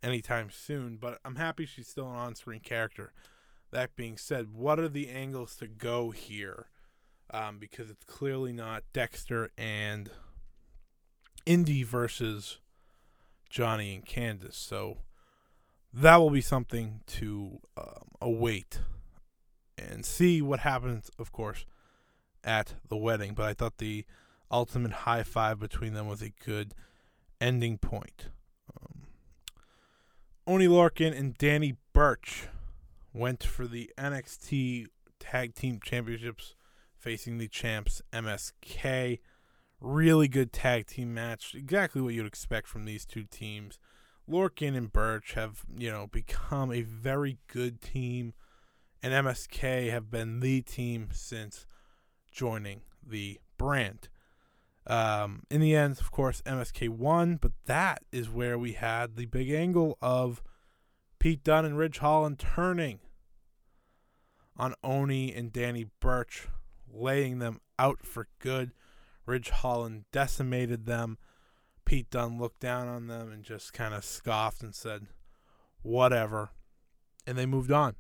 anytime 0.02 0.50
soon, 0.50 0.97
but 0.97 1.18
I'm 1.25 1.37
happy 1.37 1.66
she's 1.66 1.88
still 1.88 2.08
an 2.08 2.16
on-screen 2.16 2.61
character. 2.61 3.12
That 3.70 3.97
being 3.97 4.16
said, 4.16 4.54
what 4.54 4.78
are 4.78 4.88
the 4.88 5.08
angles 5.08 5.56
to 5.56 5.66
go 5.66 6.11
here? 6.11 6.66
Um, 7.30 7.58
because 7.58 7.90
it's 7.90 8.04
clearly 8.04 8.52
not 8.52 8.85
Dexter 8.92 9.50
and 9.58 10.11
Indy 11.44 11.82
versus 11.82 12.58
Johnny 13.50 13.94
and 13.94 14.06
Candice. 14.06 14.54
So 14.54 14.99
that 15.92 16.16
will 16.16 16.30
be 16.30 16.40
something 16.40 17.00
to 17.06 17.58
um, 17.76 18.08
await 18.20 18.80
and 19.76 20.06
see 20.06 20.40
what 20.40 20.61
happens, 20.61 21.11
of 21.18 21.32
course, 21.32 21.66
at 22.42 22.75
the 22.88 22.97
wedding. 22.97 23.35
But 23.35 23.47
I 23.47 23.52
thought 23.52 23.78
the 23.78 24.06
ultimate 24.50 24.93
high 24.93 25.23
five 25.23 25.59
between 25.59 25.95
them 25.95 26.07
was 26.07 26.23
a 26.23 26.33
good 26.45 26.75
ending 27.40 27.78
point. 27.78 28.28
Um, 28.75 29.02
Oney 30.47 30.69
Lorcan 30.69 31.17
and 31.17 31.37
Danny 31.37 31.76
Burch 31.93 32.49
went 33.12 33.43
for 33.43 33.67
the 33.67 33.90
NXT 33.99 34.87
Tag 35.19 35.55
Team 35.55 35.81
Championships 35.83 36.55
facing 36.97 37.38
the 37.38 37.49
champs 37.49 38.02
MSK. 38.12 39.21
Really 39.81 40.28
good 40.28 40.52
tag 40.52 40.87
team 40.87 41.14
match. 41.14 41.55
Exactly 41.55 42.02
what 42.02 42.14
you'd 42.14 42.26
expect 42.26 42.67
from 42.67 42.85
these 42.85 43.07
two 43.07 43.25
teams. 43.25 43.78
Lorcan 44.28 44.76
and 44.76 44.93
Burch 44.93 45.35
have, 45.35 45.62
you 45.76 45.90
know, 45.90 46.07
become 46.07 46.73
a 46.73 46.83
very 46.83 47.38
good 47.47 47.81
team, 47.81 48.35
and 49.02 49.14
MSK 49.14 49.90
have 49.90 50.11
been 50.11 50.40
the 50.40 50.61
team 50.61 51.09
since 51.12 51.64
joining 52.31 52.83
the 53.07 53.40
brand. 53.57 54.09
Um, 54.88 55.42
in 55.50 55.61
the 55.61 55.76
end, 55.76 56.00
of 56.00 56.11
course, 56.11 56.40
MSK 56.47 56.88
won, 56.88 57.37
but 57.37 57.52
that 57.66 58.02
is 58.11 58.30
where 58.30 58.59
we 58.59 58.73
had 58.73 59.16
the 59.16 59.26
big 59.26 59.50
angle 59.50 59.99
of 60.00 60.42
Pete 61.18 61.45
Dunne 61.45 61.66
and 61.66 61.76
Ridge 61.76 61.99
Holland 61.99 62.38
turning 62.38 63.00
on 64.57 64.75
Oney 64.83 65.33
and 65.35 65.52
Danny 65.52 65.87
Burch, 66.00 66.49
laying 66.90 67.38
them 67.38 67.61
out 67.78 68.04
for 68.04 68.28
good. 68.38 68.73
Ridge 69.26 69.50
Holland 69.50 70.04
decimated 70.11 70.87
them. 70.87 71.18
Pete 71.85 72.11
Dunne 72.11 72.38
looked 72.38 72.61
down 72.61 72.88
on 72.88 73.09
them 73.09 73.30
and 73.30 73.45
just 73.45 73.75
kind 73.75 73.92
of 73.92 74.04
scoffed 74.04 74.62
and 74.62 74.75
said, 74.75 75.07
whatever. 75.83 76.50
And 77.26 77.37
they 77.37 77.47
moved 77.47 77.71
on. 77.71 77.95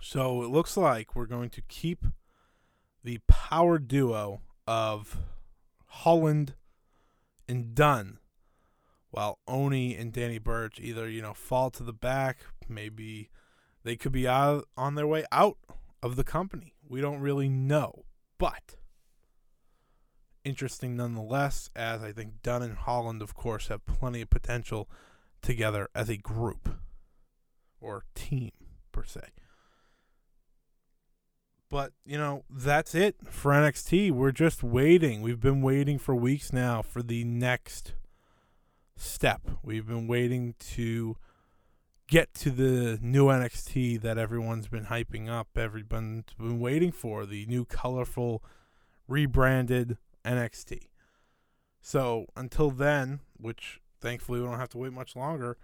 So 0.00 0.42
it 0.42 0.48
looks 0.48 0.76
like 0.76 1.14
we're 1.14 1.26
going 1.26 1.50
to 1.50 1.62
keep 1.62 2.06
the 3.04 3.18
power 3.28 3.78
duo 3.78 4.40
of 4.66 5.18
Holland 5.92 6.54
and 7.46 7.74
Dunne. 7.74 8.18
while 9.12 9.38
Oney 9.46 9.94
and 9.94 10.10
Danny 10.12 10.38
Burch 10.38 10.80
either, 10.80 11.08
you 11.08 11.20
know, 11.22 11.34
fall 11.34 11.70
to 11.70 11.82
the 11.82 11.92
back, 11.92 12.38
maybe 12.66 13.28
they 13.84 13.94
could 13.94 14.10
be 14.10 14.26
out 14.26 14.66
on 14.76 14.94
their 14.94 15.06
way 15.06 15.24
out 15.30 15.58
of 16.02 16.16
the 16.16 16.24
company. 16.24 16.74
We 16.88 17.00
don't 17.02 17.20
really 17.20 17.48
know. 17.48 18.06
But 18.38 18.76
interesting 20.44 20.96
nonetheless, 20.96 21.68
as 21.76 22.02
I 22.02 22.10
think 22.12 22.42
Dunne 22.42 22.62
and 22.62 22.78
Holland, 22.78 23.20
of 23.20 23.34
course, 23.34 23.68
have 23.68 23.84
plenty 23.84 24.22
of 24.22 24.30
potential 24.30 24.88
together 25.42 25.88
as 25.94 26.08
a 26.08 26.16
group 26.16 26.70
or 27.80 28.04
team, 28.14 28.52
per 28.92 29.04
se. 29.04 29.20
But, 31.72 31.94
you 32.04 32.18
know, 32.18 32.44
that's 32.50 32.94
it 32.94 33.16
for 33.30 33.50
NXT. 33.50 34.10
We're 34.10 34.30
just 34.30 34.62
waiting. 34.62 35.22
We've 35.22 35.40
been 35.40 35.62
waiting 35.62 35.98
for 35.98 36.14
weeks 36.14 36.52
now 36.52 36.82
for 36.82 37.02
the 37.02 37.24
next 37.24 37.94
step. 38.94 39.40
We've 39.62 39.86
been 39.86 40.06
waiting 40.06 40.54
to 40.74 41.16
get 42.08 42.34
to 42.34 42.50
the 42.50 42.98
new 43.00 43.28
NXT 43.28 44.02
that 44.02 44.18
everyone's 44.18 44.68
been 44.68 44.84
hyping 44.84 45.30
up. 45.30 45.48
Everyone's 45.56 46.34
been 46.38 46.60
waiting 46.60 46.92
for 46.92 47.24
the 47.24 47.46
new, 47.46 47.64
colorful, 47.64 48.44
rebranded 49.08 49.96
NXT. 50.26 50.88
So 51.80 52.26
until 52.36 52.70
then, 52.70 53.20
which 53.38 53.80
thankfully 53.98 54.40
we 54.40 54.46
don't 54.46 54.58
have 54.58 54.68
to 54.68 54.78
wait 54.78 54.92
much 54.92 55.16
longer, 55.16 55.56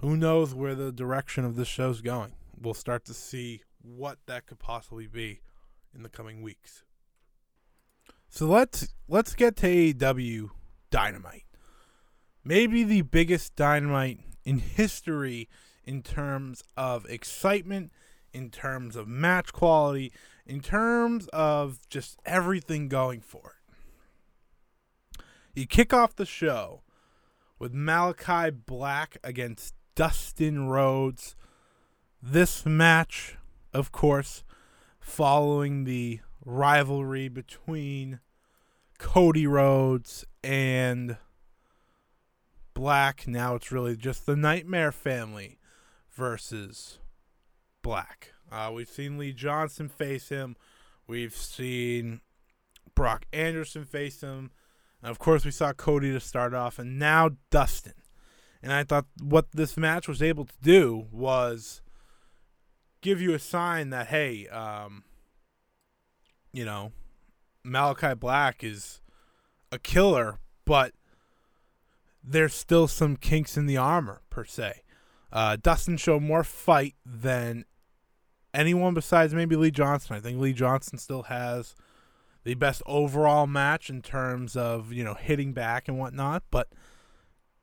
who 0.00 0.16
knows 0.16 0.56
where 0.56 0.74
the 0.74 0.90
direction 0.90 1.44
of 1.44 1.54
this 1.54 1.68
show's 1.68 2.00
going? 2.00 2.32
We'll 2.60 2.74
start 2.74 3.04
to 3.04 3.14
see 3.14 3.62
what 3.82 4.18
that 4.26 4.46
could 4.46 4.58
possibly 4.58 5.06
be 5.06 5.40
in 5.94 6.02
the 6.02 6.08
coming 6.08 6.42
weeks. 6.42 6.84
So 8.28 8.46
let's 8.46 8.88
let's 9.08 9.34
get 9.34 9.56
to 9.56 9.66
AEW 9.66 10.50
Dynamite. 10.90 11.44
Maybe 12.44 12.84
the 12.84 13.02
biggest 13.02 13.56
Dynamite 13.56 14.20
in 14.44 14.58
history 14.58 15.48
in 15.84 16.02
terms 16.02 16.62
of 16.76 17.06
excitement, 17.06 17.92
in 18.32 18.50
terms 18.50 18.96
of 18.96 19.08
match 19.08 19.52
quality, 19.52 20.12
in 20.46 20.60
terms 20.60 21.28
of 21.32 21.78
just 21.88 22.18
everything 22.26 22.88
going 22.88 23.20
for 23.20 23.54
it. 23.56 25.22
You 25.54 25.66
kick 25.66 25.92
off 25.94 26.14
the 26.14 26.26
show 26.26 26.82
with 27.58 27.72
Malachi 27.72 28.50
Black 28.50 29.16
against 29.24 29.74
Dustin 29.94 30.68
Rhodes. 30.68 31.34
This 32.22 32.66
match, 32.66 33.37
of 33.78 33.92
course, 33.92 34.42
following 35.00 35.84
the 35.84 36.20
rivalry 36.44 37.28
between 37.28 38.20
Cody 38.98 39.46
Rhodes 39.46 40.24
and 40.42 41.16
Black. 42.74 43.26
Now 43.26 43.54
it's 43.54 43.72
really 43.72 43.96
just 43.96 44.26
the 44.26 44.36
Nightmare 44.36 44.92
family 44.92 45.58
versus 46.10 46.98
Black. 47.82 48.32
Uh, 48.50 48.70
we've 48.74 48.88
seen 48.88 49.18
Lee 49.18 49.32
Johnson 49.32 49.88
face 49.88 50.28
him. 50.28 50.56
We've 51.06 51.34
seen 51.34 52.20
Brock 52.94 53.26
Anderson 53.32 53.84
face 53.84 54.20
him. 54.20 54.50
And 55.02 55.10
of 55.10 55.18
course, 55.18 55.44
we 55.44 55.50
saw 55.50 55.72
Cody 55.72 56.12
to 56.12 56.20
start 56.20 56.54
off, 56.54 56.78
and 56.78 56.98
now 56.98 57.30
Dustin. 57.50 57.94
And 58.62 58.72
I 58.72 58.82
thought 58.82 59.06
what 59.22 59.52
this 59.52 59.76
match 59.76 60.08
was 60.08 60.20
able 60.20 60.44
to 60.44 60.54
do 60.60 61.06
was 61.12 61.82
give 63.00 63.20
you 63.20 63.34
a 63.34 63.38
sign 63.38 63.90
that, 63.90 64.08
hey, 64.08 64.46
um, 64.48 65.04
you 66.52 66.64
know, 66.64 66.92
Malachi 67.64 68.14
Black 68.14 68.64
is 68.64 69.00
a 69.70 69.78
killer, 69.78 70.38
but 70.64 70.92
there's 72.22 72.54
still 72.54 72.88
some 72.88 73.16
kinks 73.16 73.56
in 73.56 73.66
the 73.66 73.76
armor, 73.76 74.22
per 74.30 74.44
se. 74.44 74.82
Uh, 75.32 75.56
Dustin 75.60 75.96
showed 75.96 76.22
more 76.22 76.44
fight 76.44 76.94
than 77.04 77.64
anyone 78.54 78.94
besides 78.94 79.34
maybe 79.34 79.56
Lee 79.56 79.70
Johnson. 79.70 80.16
I 80.16 80.20
think 80.20 80.40
Lee 80.40 80.52
Johnson 80.52 80.98
still 80.98 81.24
has 81.24 81.74
the 82.44 82.54
best 82.54 82.82
overall 82.86 83.46
match 83.46 83.90
in 83.90 84.00
terms 84.00 84.56
of 84.56 84.92
you 84.92 85.04
know 85.04 85.14
hitting 85.14 85.52
back 85.52 85.88
and 85.88 85.98
whatnot. 85.98 86.44
But 86.50 86.68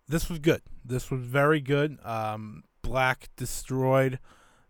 this 0.08 0.30
was 0.30 0.40
good. 0.40 0.62
This 0.84 1.10
was 1.10 1.22
very 1.22 1.62
good. 1.62 1.98
Um, 2.04 2.64
Black 2.82 3.30
destroyed 3.36 4.20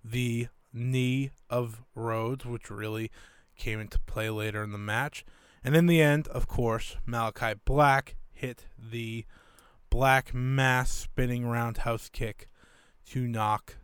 the 0.04 0.48
knee 0.76 1.32
of 1.50 1.82
Rhodes, 1.96 2.46
which 2.46 2.70
really 2.70 3.10
came 3.58 3.80
into 3.80 4.00
play 4.00 4.30
later 4.30 4.64
in 4.64 4.72
the 4.72 4.78
match. 4.78 5.26
And 5.64 5.76
in 5.76 5.88
the 5.88 6.02
end, 6.02 6.28
of 6.28 6.48
course, 6.48 6.98
Malachi 7.06 7.54
Black 7.66 8.16
hit 8.34 8.66
the 8.78 9.26
black 9.90 10.34
mass 10.34 10.92
spinning 10.92 11.48
roundhouse 11.48 12.10
kick 12.10 12.50
to 13.08 13.28
knock 13.28 13.78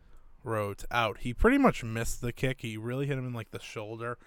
Rhodes 0.43 0.85
out. 0.91 1.19
He 1.19 1.33
pretty 1.33 1.57
much 1.57 1.83
missed 1.83 2.21
the 2.21 2.33
kick. 2.33 2.61
He 2.61 2.77
really 2.77 3.07
hit 3.07 3.17
him 3.17 3.27
in 3.27 3.33
like 3.33 3.51
the 3.51 3.59
shoulder, 3.59 4.17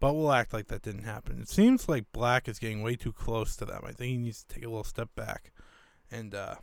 but 0.00 0.14
we'll 0.14 0.32
act 0.32 0.52
like 0.52 0.66
that 0.68 0.82
didn't 0.82 1.04
happen. 1.04 1.40
It 1.40 1.48
seems 1.48 1.88
like 1.88 2.12
Black 2.12 2.48
is 2.48 2.58
getting 2.58 2.82
way 2.82 2.96
too 2.96 3.12
close 3.12 3.56
to 3.56 3.64
them. 3.64 3.82
I 3.84 3.92
think 3.92 4.10
he 4.10 4.16
needs 4.18 4.42
to 4.44 4.54
take 4.54 4.64
a 4.64 4.68
little 4.68 4.84
step 4.84 5.10
back 5.14 5.52
and 6.10 6.34
uh, 6.34 6.56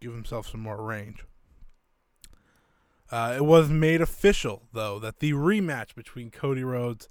give 0.00 0.12
himself 0.12 0.48
some 0.48 0.60
more 0.60 0.82
range. 0.82 1.24
Uh, 3.10 3.34
it 3.36 3.44
was 3.44 3.68
made 3.68 4.00
official, 4.00 4.62
though, 4.72 4.98
that 4.98 5.20
the 5.20 5.32
rematch 5.32 5.94
between 5.94 6.30
Cody 6.30 6.64
Rhodes 6.64 7.08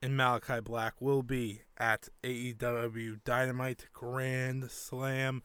and 0.00 0.16
Malachi 0.16 0.60
Black 0.60 0.94
will 1.00 1.22
be 1.22 1.62
at 1.76 2.08
AEW 2.22 3.22
Dynamite 3.24 3.86
Grand 3.92 4.70
Slam 4.70 5.42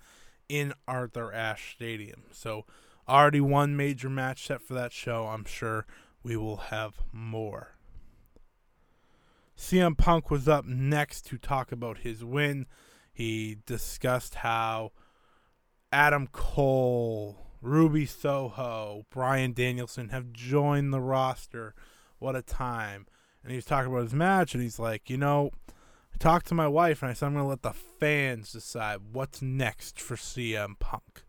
in 0.47 0.73
Arthur 0.87 1.33
Ashe 1.33 1.73
Stadium. 1.75 2.23
So, 2.31 2.65
already 3.07 3.41
one 3.41 3.75
major 3.75 4.09
match 4.09 4.47
set 4.47 4.61
for 4.61 4.73
that 4.73 4.93
show. 4.93 5.27
I'm 5.27 5.45
sure 5.45 5.85
we 6.23 6.37
will 6.37 6.57
have 6.57 7.01
more. 7.11 7.75
CM 9.57 9.97
Punk 9.97 10.31
was 10.31 10.47
up 10.47 10.65
next 10.65 11.25
to 11.27 11.37
talk 11.37 11.71
about 11.71 11.99
his 11.99 12.23
win. 12.23 12.65
He 13.13 13.57
discussed 13.65 14.35
how 14.35 14.91
Adam 15.91 16.27
Cole, 16.27 17.37
Ruby 17.63 18.05
Soho, 18.05 19.05
Bryan 19.09 19.53
Danielson 19.53 20.09
have 20.09 20.33
joined 20.33 20.93
the 20.93 20.99
roster. 20.99 21.73
What 22.19 22.35
a 22.35 22.41
time. 22.41 23.07
And 23.41 23.51
he 23.51 23.55
was 23.55 23.65
talking 23.65 23.89
about 23.89 24.03
his 24.03 24.13
match, 24.13 24.53
and 24.53 24.61
he's 24.61 24.79
like, 24.79 25.09
you 25.09 25.17
know, 25.17 25.51
I 25.69 26.17
talked 26.19 26.47
to 26.47 26.53
my 26.53 26.67
wife, 26.67 27.01
and 27.01 27.09
I 27.09 27.13
said, 27.13 27.27
I'm 27.27 27.33
going 27.33 27.45
to 27.45 27.49
let 27.49 27.61
the 27.61 27.71
fans 27.71 28.51
decide 28.51 28.99
what's 29.13 29.41
next 29.41 29.99
for 29.99 30.15
CM 30.15 30.77
Punk. 30.77 31.23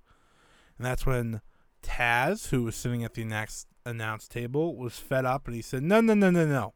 And 0.77 0.85
that's 0.85 1.07
when 1.07 1.41
Taz, 1.83 2.49
who 2.49 2.65
was 2.65 2.75
sitting 2.75 3.05
at 3.05 3.15
the 3.15 3.25
next 3.25 3.69
announce 3.87 4.27
table, 4.27 4.77
was 4.77 4.99
fed 4.99 5.25
up, 5.25 5.47
and 5.47 5.55
he 5.55 5.63
said, 5.63 5.85
no, 5.85 6.01
no, 6.01 6.15
no, 6.15 6.31
no, 6.31 6.47
no. 6.47 6.75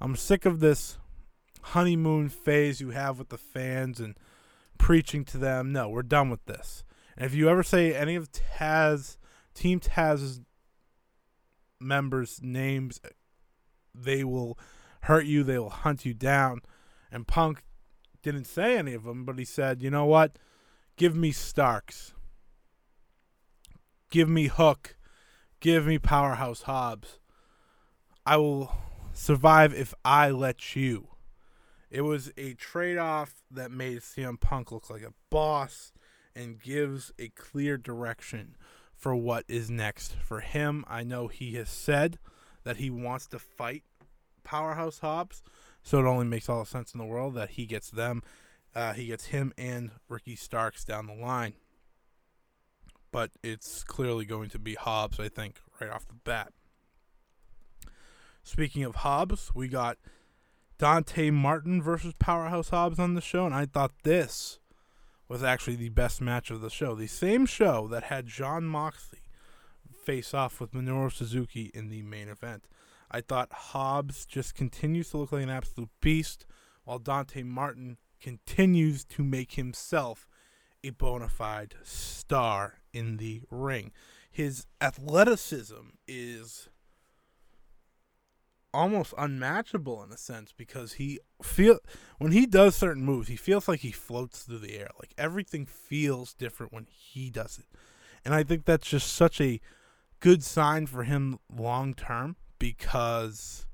I'm 0.00 0.14
sick 0.14 0.44
of 0.46 0.60
this 0.60 0.98
honeymoon 1.62 2.28
phase 2.28 2.80
you 2.80 2.90
have 2.90 3.18
with 3.18 3.30
the 3.30 3.38
fans 3.38 3.98
and 3.98 4.16
preaching 4.78 5.24
to 5.24 5.38
them. 5.38 5.72
No, 5.72 5.88
we're 5.88 6.02
done 6.02 6.30
with 6.30 6.44
this. 6.46 6.84
And 7.16 7.26
if 7.26 7.34
you 7.34 7.48
ever 7.48 7.62
say 7.62 7.94
any 7.94 8.14
of 8.16 8.30
Taz, 8.32 9.16
Team 9.54 9.80
Taz's 9.80 10.40
members' 11.80 12.40
names, 12.42 13.00
they 13.94 14.24
will 14.24 14.58
hurt 15.02 15.26
you. 15.26 15.42
They 15.42 15.58
will 15.58 15.70
hunt 15.70 16.04
you 16.04 16.14
down. 16.14 16.62
And 17.12 17.26
Punk 17.26 17.62
didn't 18.22 18.46
say 18.46 18.76
any 18.76 18.94
of 18.94 19.04
them, 19.04 19.24
but 19.24 19.38
he 19.38 19.44
said, 19.44 19.82
you 19.82 19.90
know 19.90 20.06
what? 20.06 20.38
Give 20.96 21.14
me 21.14 21.30
Starks. 21.30 22.14
Give 24.10 24.28
me 24.28 24.46
Hook. 24.46 24.96
Give 25.60 25.86
me 25.86 25.98
Powerhouse 25.98 26.62
Hobbs. 26.62 27.18
I 28.26 28.36
will 28.36 28.72
survive 29.12 29.74
if 29.74 29.94
I 30.04 30.30
let 30.30 30.74
you. 30.74 31.08
It 31.90 32.02
was 32.02 32.32
a 32.36 32.54
trade 32.54 32.98
off 32.98 33.42
that 33.50 33.70
made 33.70 34.00
CM 34.00 34.40
Punk 34.40 34.72
look 34.72 34.90
like 34.90 35.02
a 35.02 35.14
boss 35.30 35.92
and 36.34 36.60
gives 36.60 37.12
a 37.18 37.28
clear 37.28 37.76
direction 37.76 38.56
for 38.94 39.14
what 39.14 39.44
is 39.48 39.70
next 39.70 40.14
for 40.24 40.40
him. 40.40 40.84
I 40.88 41.02
know 41.02 41.28
he 41.28 41.54
has 41.54 41.68
said 41.68 42.18
that 42.64 42.78
he 42.78 42.90
wants 42.90 43.26
to 43.28 43.38
fight 43.38 43.84
Powerhouse 44.42 45.00
Hobbs, 45.00 45.42
so 45.82 45.98
it 45.98 46.08
only 46.08 46.26
makes 46.26 46.48
all 46.48 46.60
the 46.60 46.66
sense 46.66 46.92
in 46.92 46.98
the 46.98 47.04
world 47.04 47.34
that 47.34 47.50
he 47.50 47.66
gets 47.66 47.90
them. 47.90 48.22
Uh, 48.74 48.92
he 48.92 49.06
gets 49.06 49.26
him 49.26 49.52
and 49.56 49.92
Ricky 50.08 50.36
Starks 50.36 50.84
down 50.84 51.06
the 51.06 51.14
line. 51.14 51.54
But 53.12 53.30
it's 53.42 53.84
clearly 53.84 54.24
going 54.24 54.50
to 54.50 54.58
be 54.58 54.74
Hobbs, 54.74 55.20
I 55.20 55.28
think, 55.28 55.60
right 55.80 55.90
off 55.90 56.08
the 56.08 56.14
bat. 56.14 56.52
Speaking 58.42 58.82
of 58.82 58.96
Hobbs, 58.96 59.54
we 59.54 59.68
got 59.68 59.98
Dante 60.78 61.30
Martin 61.30 61.80
versus 61.80 62.12
Powerhouse 62.18 62.70
Hobbs 62.70 62.98
on 62.98 63.14
the 63.14 63.20
show, 63.20 63.46
and 63.46 63.54
I 63.54 63.66
thought 63.66 63.92
this 64.02 64.58
was 65.34 65.42
actually 65.42 65.74
the 65.74 65.88
best 65.88 66.20
match 66.20 66.48
of 66.52 66.60
the 66.60 66.70
show. 66.70 66.94
The 66.94 67.08
same 67.08 67.44
show 67.44 67.88
that 67.88 68.04
had 68.04 68.28
Jon 68.28 68.66
Moxley 68.66 69.22
face 70.04 70.32
off 70.32 70.60
with 70.60 70.70
Minoru 70.70 71.12
Suzuki 71.12 71.72
in 71.74 71.88
the 71.88 72.02
main 72.02 72.28
event. 72.28 72.68
I 73.10 73.20
thought 73.20 73.52
Hobbs 73.52 74.26
just 74.26 74.54
continues 74.54 75.10
to 75.10 75.16
look 75.16 75.32
like 75.32 75.42
an 75.42 75.50
absolute 75.50 75.88
beast, 76.00 76.46
while 76.84 77.00
Dante 77.00 77.42
Martin 77.42 77.96
continues 78.20 79.04
to 79.06 79.24
make 79.24 79.54
himself 79.54 80.28
a 80.84 80.90
bona 80.90 81.28
fide 81.28 81.74
star 81.82 82.74
in 82.92 83.16
the 83.16 83.42
ring. 83.50 83.90
His 84.30 84.66
athleticism 84.80 85.96
is 86.06 86.68
almost 88.74 89.14
unmatchable 89.16 90.02
in 90.02 90.12
a 90.12 90.16
sense 90.16 90.52
because 90.52 90.94
he 90.94 91.20
feel 91.42 91.78
when 92.18 92.32
he 92.32 92.46
does 92.46 92.74
certain 92.74 93.04
moves, 93.04 93.28
he 93.28 93.36
feels 93.36 93.68
like 93.68 93.80
he 93.80 93.92
floats 93.92 94.42
through 94.42 94.58
the 94.58 94.76
air. 94.76 94.88
Like 94.98 95.14
everything 95.16 95.64
feels 95.64 96.34
different 96.34 96.72
when 96.72 96.86
he 96.90 97.30
does 97.30 97.58
it. 97.58 97.66
And 98.24 98.34
I 98.34 98.42
think 98.42 98.64
that's 98.64 98.88
just 98.88 99.12
such 99.12 99.40
a 99.40 99.60
good 100.20 100.42
sign 100.42 100.86
for 100.86 101.04
him 101.04 101.38
long 101.54 101.94
term 101.94 102.36
because 102.58 103.66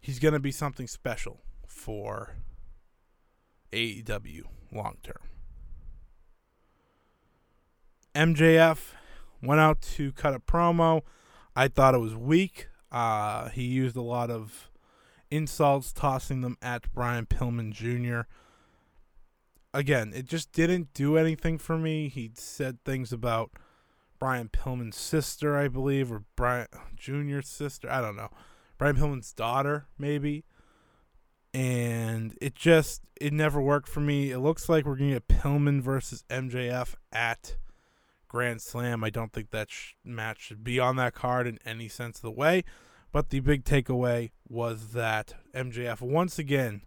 he's 0.00 0.18
going 0.18 0.34
to 0.34 0.40
be 0.40 0.52
something 0.52 0.86
special 0.86 1.40
for 1.66 2.36
AEW 3.72 4.42
long 4.72 4.96
term. 5.02 5.18
MJF 8.14 8.78
went 9.42 9.60
out 9.60 9.80
to 9.80 10.12
cut 10.12 10.34
a 10.34 10.38
promo. 10.38 11.02
I 11.56 11.68
thought 11.68 11.94
it 11.94 11.98
was 11.98 12.14
weak. 12.14 12.68
Uh, 12.92 13.48
he 13.48 13.62
used 13.62 13.96
a 13.96 14.02
lot 14.02 14.30
of 14.30 14.70
insults, 15.30 15.92
tossing 15.92 16.42
them 16.42 16.58
at 16.60 16.92
Brian 16.92 17.24
Pillman 17.24 17.72
Jr. 17.72 18.28
Again, 19.72 20.12
it 20.14 20.26
just 20.26 20.52
didn't 20.52 20.92
do 20.92 21.16
anything 21.16 21.56
for 21.56 21.78
me. 21.78 22.08
He 22.08 22.30
said 22.34 22.84
things 22.84 23.10
about 23.10 23.52
Brian 24.18 24.50
Pillman's 24.50 24.96
sister, 24.96 25.56
I 25.56 25.68
believe, 25.68 26.12
or 26.12 26.24
Brian 26.36 26.68
Jr.'s 26.94 27.48
sister. 27.48 27.90
I 27.90 28.02
don't 28.02 28.14
know. 28.14 28.28
Brian 28.76 28.96
Pillman's 28.96 29.32
daughter, 29.32 29.86
maybe. 29.96 30.44
And 31.54 32.36
it 32.40 32.54
just, 32.54 33.02
it 33.20 33.32
never 33.32 33.60
worked 33.60 33.88
for 33.88 34.00
me. 34.00 34.30
It 34.30 34.38
looks 34.38 34.68
like 34.68 34.84
we're 34.84 34.96
going 34.96 35.12
to 35.12 35.16
get 35.16 35.28
Pillman 35.28 35.80
versus 35.80 36.24
MJF 36.28 36.94
at 37.10 37.56
Grand 38.32 38.62
Slam. 38.62 39.04
I 39.04 39.10
don't 39.10 39.30
think 39.30 39.50
that 39.50 39.70
sh- 39.70 39.92
match 40.02 40.40
should 40.40 40.64
be 40.64 40.80
on 40.80 40.96
that 40.96 41.12
card 41.12 41.46
in 41.46 41.58
any 41.66 41.86
sense 41.86 42.16
of 42.16 42.22
the 42.22 42.30
way. 42.30 42.64
But 43.12 43.28
the 43.28 43.40
big 43.40 43.64
takeaway 43.64 44.30
was 44.48 44.92
that 44.92 45.34
MJF 45.54 46.00
once 46.00 46.38
again 46.38 46.80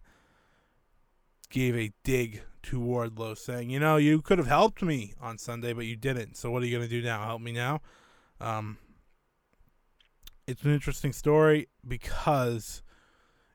gave 1.48 1.76
a 1.76 1.92
dig 2.02 2.42
to 2.64 2.80
Wardlow, 2.80 3.38
saying, 3.38 3.70
"You 3.70 3.78
know, 3.78 3.96
you 3.96 4.20
could 4.20 4.38
have 4.38 4.48
helped 4.48 4.82
me 4.82 5.14
on 5.20 5.38
Sunday, 5.38 5.72
but 5.72 5.86
you 5.86 5.94
didn't. 5.94 6.36
So 6.36 6.50
what 6.50 6.64
are 6.64 6.66
you 6.66 6.76
going 6.76 6.88
to 6.88 7.00
do 7.00 7.00
now? 7.00 7.24
Help 7.24 7.40
me 7.40 7.52
now?" 7.52 7.80
Um, 8.40 8.78
it's 10.48 10.64
an 10.64 10.72
interesting 10.72 11.12
story 11.12 11.68
because 11.86 12.82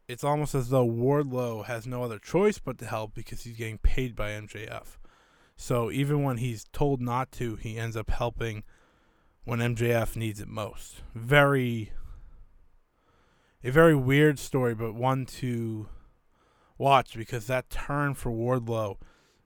it's 0.07 0.23
almost 0.23 0.55
as 0.55 0.69
though 0.69 0.87
Wardlow 0.87 1.65
has 1.65 1.85
no 1.85 2.03
other 2.03 2.19
choice 2.19 2.57
but 2.57 2.77
to 2.77 2.85
help 2.85 3.13
because 3.13 3.43
he's 3.43 3.57
getting 3.57 3.79
paid 3.79 4.15
by 4.15 4.29
MJF. 4.29 4.97
So 5.61 5.91
even 5.91 6.23
when 6.23 6.37
he's 6.37 6.65
told 6.73 7.01
not 7.01 7.31
to, 7.33 7.55
he 7.55 7.77
ends 7.77 7.95
up 7.95 8.09
helping 8.09 8.63
when 9.43 9.59
MJF 9.59 10.15
needs 10.15 10.41
it 10.41 10.47
most. 10.47 11.03
Very 11.13 11.91
a 13.63 13.69
very 13.69 13.93
weird 13.93 14.39
story, 14.39 14.73
but 14.73 14.95
one 14.95 15.23
to 15.27 15.87
watch 16.79 17.15
because 17.15 17.45
that 17.45 17.69
turn 17.69 18.15
for 18.15 18.31
Wardlow 18.31 18.97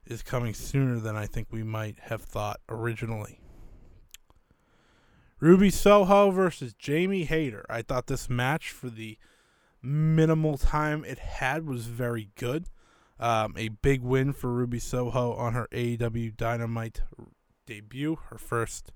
is 0.06 0.22
coming 0.22 0.54
sooner 0.54 0.98
than 0.98 1.16
I 1.16 1.26
think 1.26 1.48
we 1.50 1.62
might 1.62 1.98
have 2.04 2.22
thought 2.22 2.60
originally. 2.66 3.38
Ruby 5.38 5.68
Soho 5.68 6.30
versus 6.30 6.72
Jamie 6.72 7.24
Hayter. 7.24 7.66
I 7.68 7.82
thought 7.82 8.06
this 8.06 8.30
match 8.30 8.70
for 8.70 8.88
the 8.88 9.18
minimal 9.82 10.56
time 10.56 11.04
it 11.04 11.18
had 11.18 11.66
was 11.66 11.84
very 11.84 12.30
good. 12.36 12.70
Um, 13.18 13.54
a 13.56 13.68
big 13.68 14.02
win 14.02 14.32
for 14.32 14.52
Ruby 14.52 14.78
Soho 14.78 15.32
on 15.34 15.54
her 15.54 15.68
AEW 15.72 16.36
Dynamite 16.36 17.02
debut, 17.66 18.18
her 18.28 18.38
first, 18.38 18.92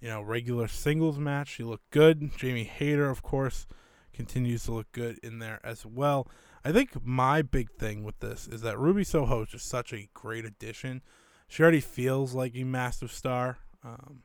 you 0.00 0.08
know, 0.08 0.22
regular 0.22 0.68
singles 0.68 1.18
match. 1.18 1.48
She 1.48 1.62
looked 1.62 1.90
good. 1.90 2.36
Jamie 2.36 2.64
Hayter, 2.64 3.10
of 3.10 3.22
course, 3.22 3.66
continues 4.12 4.64
to 4.64 4.72
look 4.72 4.90
good 4.92 5.18
in 5.22 5.38
there 5.38 5.60
as 5.62 5.84
well. 5.84 6.28
I 6.64 6.72
think 6.72 7.04
my 7.04 7.42
big 7.42 7.70
thing 7.72 8.04
with 8.04 8.20
this 8.20 8.48
is 8.48 8.62
that 8.62 8.78
Ruby 8.78 9.04
Soho 9.04 9.42
is 9.42 9.48
just 9.48 9.68
such 9.68 9.92
a 9.92 10.08
great 10.14 10.44
addition. 10.44 11.02
She 11.48 11.62
already 11.62 11.80
feels 11.80 12.34
like 12.34 12.52
a 12.54 12.64
massive 12.64 13.12
star. 13.12 13.58
Um, 13.84 14.22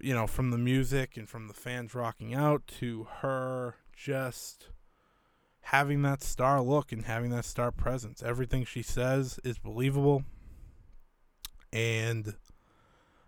you 0.00 0.14
know, 0.14 0.26
from 0.26 0.50
the 0.50 0.58
music 0.58 1.16
and 1.16 1.28
from 1.28 1.46
the 1.48 1.54
fans 1.54 1.94
rocking 1.94 2.34
out 2.34 2.66
to 2.78 3.06
her 3.20 3.76
just 3.94 4.68
having 5.70 6.02
that 6.02 6.22
star 6.22 6.62
look 6.62 6.92
and 6.92 7.06
having 7.06 7.30
that 7.30 7.44
star 7.44 7.72
presence. 7.72 8.22
Everything 8.22 8.64
she 8.64 8.82
says 8.82 9.40
is 9.42 9.58
believable. 9.58 10.22
And 11.72 12.34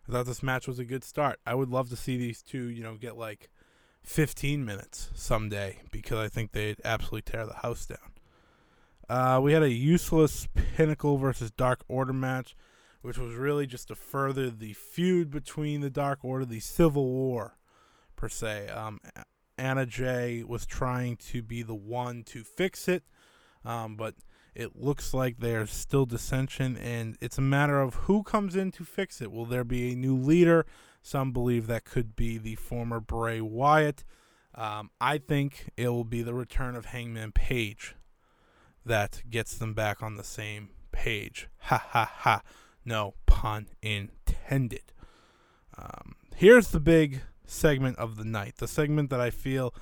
I 0.09 0.13
thought 0.13 0.27
this 0.27 0.43
match 0.43 0.69
was 0.69 0.79
a 0.79 0.85
good 0.85 1.03
start. 1.03 1.41
I 1.45 1.57
would 1.57 1.69
love 1.69 1.91
to 1.91 1.97
see 1.97 2.17
these 2.17 2.41
two, 2.41 2.69
you 2.69 2.81
know, 2.81 2.95
get 2.95 3.17
like 3.17 3.51
15 4.05 4.65
minutes 4.65 5.11
someday 5.15 5.81
because 5.91 6.19
I 6.19 6.29
think 6.29 6.53
they'd 6.53 6.81
absolutely 6.85 7.23
tear 7.23 7.45
the 7.45 7.55
house 7.55 7.87
down. 7.87 7.99
Uh, 9.09 9.41
we 9.41 9.53
had 9.53 9.65
a 9.65 9.73
useless 9.73 10.47
Pinnacle 10.77 11.19
versus 11.19 11.51
Dark 11.51 11.81
Order 11.89 12.13
match, 12.13 12.55
which 13.03 13.19
was 13.19 13.35
really 13.35 13.67
just 13.67 13.89
to 13.89 13.97
further 13.97 14.49
the 14.49 14.75
feud 14.75 15.33
between 15.33 15.81
the 15.81 15.91
Dark 15.91 16.21
Order, 16.23 16.45
the 16.45 16.61
Civil 16.61 17.07
War, 17.07 17.57
per 18.15 18.29
se. 18.29 18.69
Um, 18.69 19.01
Anna 19.59 19.87
Jay 19.87 20.43
was 20.43 20.65
trying 20.65 21.17
to 21.17 21.43
be 21.43 21.63
the 21.63 21.75
one 21.75 22.23
to 22.25 22.45
fix 22.45 22.89
it, 22.89 23.03
um, 23.65 23.97
but 23.97 24.15
it 24.55 24.77
looks 24.77 25.13
like 25.15 25.39
there's 25.39 25.71
still 25.71 26.07
dissension, 26.07 26.77
and 26.77 27.17
it's 27.21 27.39
a 27.39 27.43
matter 27.43 27.81
of 27.81 27.95
who 27.95 28.23
comes 28.23 28.57
in 28.57 28.73
to 28.73 28.85
fix 28.85 29.21
it. 29.21 29.31
Will 29.31 29.47
there 29.47 29.65
be 29.65 29.93
a 29.93 29.97
new 29.97 30.17
leader? 30.17 30.67
Some 31.03 31.33
believe 31.33 31.67
that 31.69 31.85
could 31.85 32.17
be 32.17 32.39
the 32.39 32.57
former 32.57 33.01
Bray 33.01 33.41
Wyatt. 33.41 34.05
Um, 34.55 34.91
I 35.01 35.19
think 35.19 35.71
it 35.77 35.89
will 35.89 36.05
be 36.05 36.23
the 36.23 36.35
return 36.35 36.75
of 36.75 36.87
Hangman 36.87 37.33
Page 37.33 37.95
that 38.85 39.23
gets 39.31 39.57
them 39.57 39.75
back 39.75 40.03
on 40.03 40.17
the 40.17 40.25
same 40.25 40.71
page. 40.91 41.49
Ha 41.59 41.83
ha 41.91 42.11
ha. 42.13 42.43
No 42.85 43.15
pun 43.27 43.69
intended. 43.83 44.93
Um, 45.77 46.17
here's 46.35 46.69
the 46.69 46.81
big 46.81 47.21
segment 47.51 47.99
of 47.99 48.17
the 48.17 48.25
night, 48.25 48.57
the 48.59 48.69
segment 48.69 49.11
that 49.11 49.21
I 49.21 49.31
feel 49.31 49.75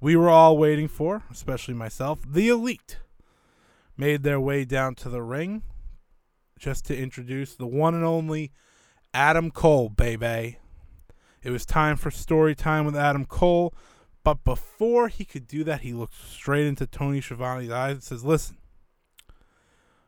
we 0.00 0.16
were 0.16 0.28
all 0.28 0.58
waiting 0.58 0.88
for, 0.88 1.22
especially 1.30 1.74
myself. 1.74 2.20
The 2.26 2.48
Elite 2.48 2.98
made 3.96 4.22
their 4.22 4.40
way 4.40 4.64
down 4.64 4.94
to 4.96 5.08
the 5.08 5.22
ring 5.22 5.62
just 6.58 6.84
to 6.86 6.96
introduce 6.96 7.54
the 7.54 7.66
one 7.66 7.94
and 7.94 8.04
only 8.04 8.52
Adam 9.12 9.50
Cole, 9.50 9.88
baby. 9.88 10.58
It 11.42 11.50
was 11.50 11.64
time 11.64 11.96
for 11.96 12.10
story 12.10 12.54
time 12.54 12.86
with 12.86 12.96
Adam 12.96 13.24
Cole. 13.24 13.74
But 14.24 14.44
before 14.44 15.08
he 15.08 15.24
could 15.24 15.46
do 15.46 15.64
that, 15.64 15.82
he 15.82 15.92
looked 15.92 16.14
straight 16.14 16.66
into 16.66 16.86
Tony 16.86 17.20
Schiavone's 17.20 17.70
eyes 17.70 17.94
and 17.94 18.02
says, 18.02 18.24
Listen, 18.24 18.56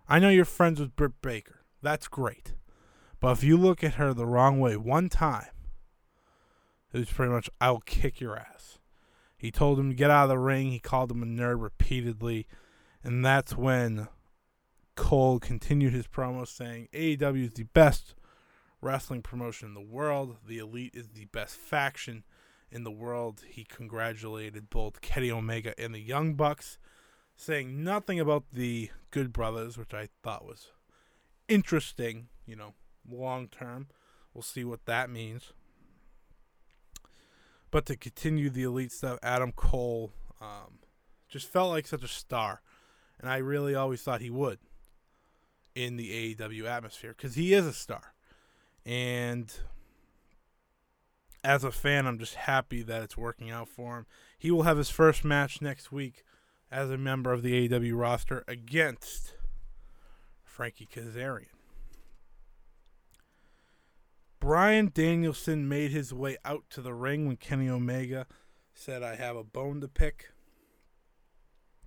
I 0.09 0.19
know 0.19 0.31
you're 0.31 0.47
friends 0.47 0.81
with 0.81 0.97
Britt 0.97 1.21
Baker. 1.21 1.61
That's 1.83 2.09
great. 2.09 2.55
But 3.21 3.33
if 3.33 3.45
you 3.45 3.57
look 3.57 3.85
at 3.85 3.95
her 3.95 4.15
the 4.15 4.27
wrong 4.27 4.59
way 4.61 4.77
one 4.77 5.09
time, 5.09 5.47
it 6.97 7.01
was 7.01 7.11
pretty 7.11 7.31
much, 7.31 7.51
I 7.61 7.71
will 7.71 7.81
kick 7.81 8.23
your 8.23 8.39
ass. 8.39 8.79
He 9.37 9.51
told 9.51 9.79
him 9.79 9.91
to 9.91 9.95
get 9.95 10.11
out 10.11 10.25
of 10.25 10.29
the 10.31 10.39
ring. 10.39 10.71
He 10.71 10.79
called 10.79 11.11
him 11.11 11.23
a 11.23 11.27
nerd 11.27 11.61
repeatedly. 11.61 12.47
And 13.05 13.23
that's 13.23 13.55
when 13.55 14.09
Cole 14.95 15.39
continued 15.39 15.93
his 15.93 16.07
promo 16.07 16.49
saying 16.49 16.89
AEW 16.95 17.49
is 17.49 17.53
the 17.53 17.65
best 17.65 18.15
wrestling 18.81 19.21
promotion 19.21 19.69
in 19.69 19.75
the 19.75 19.81
world. 19.83 20.39
The 20.49 20.57
Elite 20.57 20.95
is 20.95 21.09
the 21.09 21.27
best 21.27 21.57
faction 21.57 22.25
in 22.71 22.83
the 22.83 22.91
world. 22.91 23.43
He 23.47 23.65
congratulated 23.65 24.71
both 24.71 25.03
Kenny 25.03 25.31
Omega 25.31 25.79
and 25.79 25.95
the 25.95 26.01
Young 26.01 26.33
Bucks, 26.33 26.79
saying 27.37 27.85
nothing 27.85 28.19
about 28.19 28.45
the 28.51 28.91
Good 29.11 29.35
Brothers, 29.35 29.77
which 29.77 29.93
I 29.93 30.09
thought 30.23 30.47
was 30.47 30.69
interesting, 31.47 32.29
you 32.47 32.57
know, 32.57 32.73
long 33.07 33.49
term. 33.49 33.89
We'll 34.33 34.41
see 34.41 34.65
what 34.65 34.87
that 34.87 35.11
means. 35.11 35.53
But 37.77 37.85
to 37.85 37.97
continue 37.97 38.49
the 38.49 38.63
Elite 38.63 38.91
stuff, 38.91 39.19
Adam 39.23 39.53
Cole 39.53 40.11
um, 40.41 40.79
just 41.29 41.47
felt 41.47 41.69
like 41.69 41.87
such 41.87 42.03
a 42.03 42.09
star. 42.09 42.63
And 43.21 43.29
I 43.29 43.37
really 43.37 43.75
always 43.75 44.01
thought 44.01 44.23
he 44.23 44.31
would 44.31 44.61
in 45.75 45.99
the 45.99 46.35
AEW 46.35 46.65
atmosphere 46.65 47.15
because 47.15 47.35
he 47.35 47.53
is 47.53 47.67
a 47.67 47.75
star. 47.75 48.15
And 48.87 49.53
as 51.45 51.65
a 51.65 51.71
fan, 51.71 52.07
I'm 52.07 52.19
just 52.19 52.37
happy 52.37 52.81
that 52.81 53.03
it's 53.03 53.19
working 53.19 53.51
out 53.51 53.69
for 53.69 53.99
him. 53.99 54.07
He 54.39 54.51
will 54.51 54.63
have 54.63 54.79
his 54.79 54.89
first 54.89 55.23
match 55.23 55.61
next 55.61 55.93
week 55.93 56.25
as 56.71 56.91
a 56.91 56.97
member 56.97 57.31
of 57.31 57.43
the 57.43 57.69
AEW 57.69 57.95
roster 57.95 58.43
against 58.49 59.35
Frankie 60.43 60.89
Kazarian. 60.91 61.56
Bryan 64.47 64.93
Danielson 64.95 65.69
made 65.69 65.91
his 65.91 66.15
way 66.15 66.37
out 66.45 66.63
to 66.71 66.81
the 66.81 66.95
ring 66.95 67.27
when 67.27 67.35
Kenny 67.37 67.69
Omega 67.69 68.29
said, 68.73 69.03
I 69.03 69.17
have 69.17 69.35
a 69.35 69.43
bone 69.43 69.81
to 69.81 69.89
pick. 69.89 70.31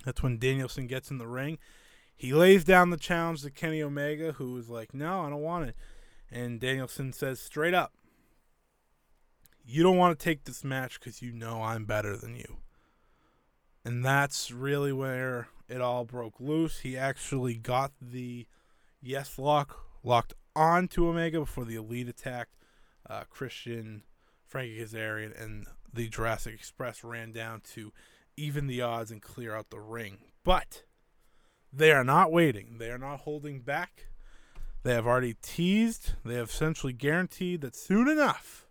That's 0.03 0.21
when 0.21 0.39
Danielson 0.39 0.85
gets 0.85 1.09
in 1.09 1.19
the 1.19 1.27
ring. 1.27 1.57
He 2.17 2.33
lays 2.33 2.65
down 2.65 2.89
the 2.89 2.97
challenge 2.97 3.43
to 3.43 3.49
Kenny 3.49 3.81
Omega, 3.81 4.33
who 4.33 4.57
is 4.57 4.67
like, 4.67 4.93
No, 4.93 5.21
I 5.21 5.29
don't 5.29 5.41
want 5.41 5.69
it. 5.69 5.75
And 6.29 6.59
Danielson 6.59 7.13
says 7.13 7.39
straight 7.39 7.73
up, 7.73 7.93
You 9.63 9.81
don't 9.81 9.95
want 9.95 10.19
to 10.19 10.21
take 10.21 10.43
this 10.43 10.61
match 10.61 10.99
because 10.99 11.21
you 11.21 11.31
know 11.31 11.63
I'm 11.63 11.85
better 11.85 12.17
than 12.17 12.35
you. 12.35 12.57
And 13.85 14.03
that's 14.03 14.51
really 14.51 14.91
where 14.91 15.47
it 15.69 15.79
all 15.79 16.03
broke 16.03 16.41
loose. 16.41 16.79
He 16.79 16.97
actually 16.97 17.55
got 17.55 17.93
the 18.01 18.47
yes 19.01 19.39
lock 19.39 19.77
locked 20.03 20.33
onto 20.59 21.07
Omega 21.07 21.39
before 21.39 21.65
the 21.65 21.75
Elite 21.75 22.09
attacked. 22.09 22.55
Uh, 23.09 23.23
Christian, 23.29 24.03
Frankie 24.45 24.79
Kazarian, 24.79 25.41
and 25.41 25.65
the 25.91 26.09
Jurassic 26.09 26.53
Express 26.53 27.03
ran 27.03 27.31
down 27.31 27.61
to 27.73 27.91
even 28.35 28.67
the 28.67 28.81
odds 28.81 29.09
and 29.09 29.21
clear 29.21 29.55
out 29.55 29.69
the 29.69 29.79
ring. 29.79 30.17
But 30.43 30.83
they 31.71 31.91
are 31.91 32.03
not 32.03 32.31
waiting. 32.31 32.75
They 32.77 32.91
are 32.91 32.97
not 32.97 33.21
holding 33.21 33.61
back. 33.61 34.07
They 34.83 34.93
have 34.93 35.07
already 35.07 35.35
teased, 35.41 36.13
they 36.23 36.35
have 36.35 36.49
essentially 36.49 36.93
guaranteed 36.93 37.61
that 37.61 37.75
soon 37.75 38.07
enough 38.07 38.65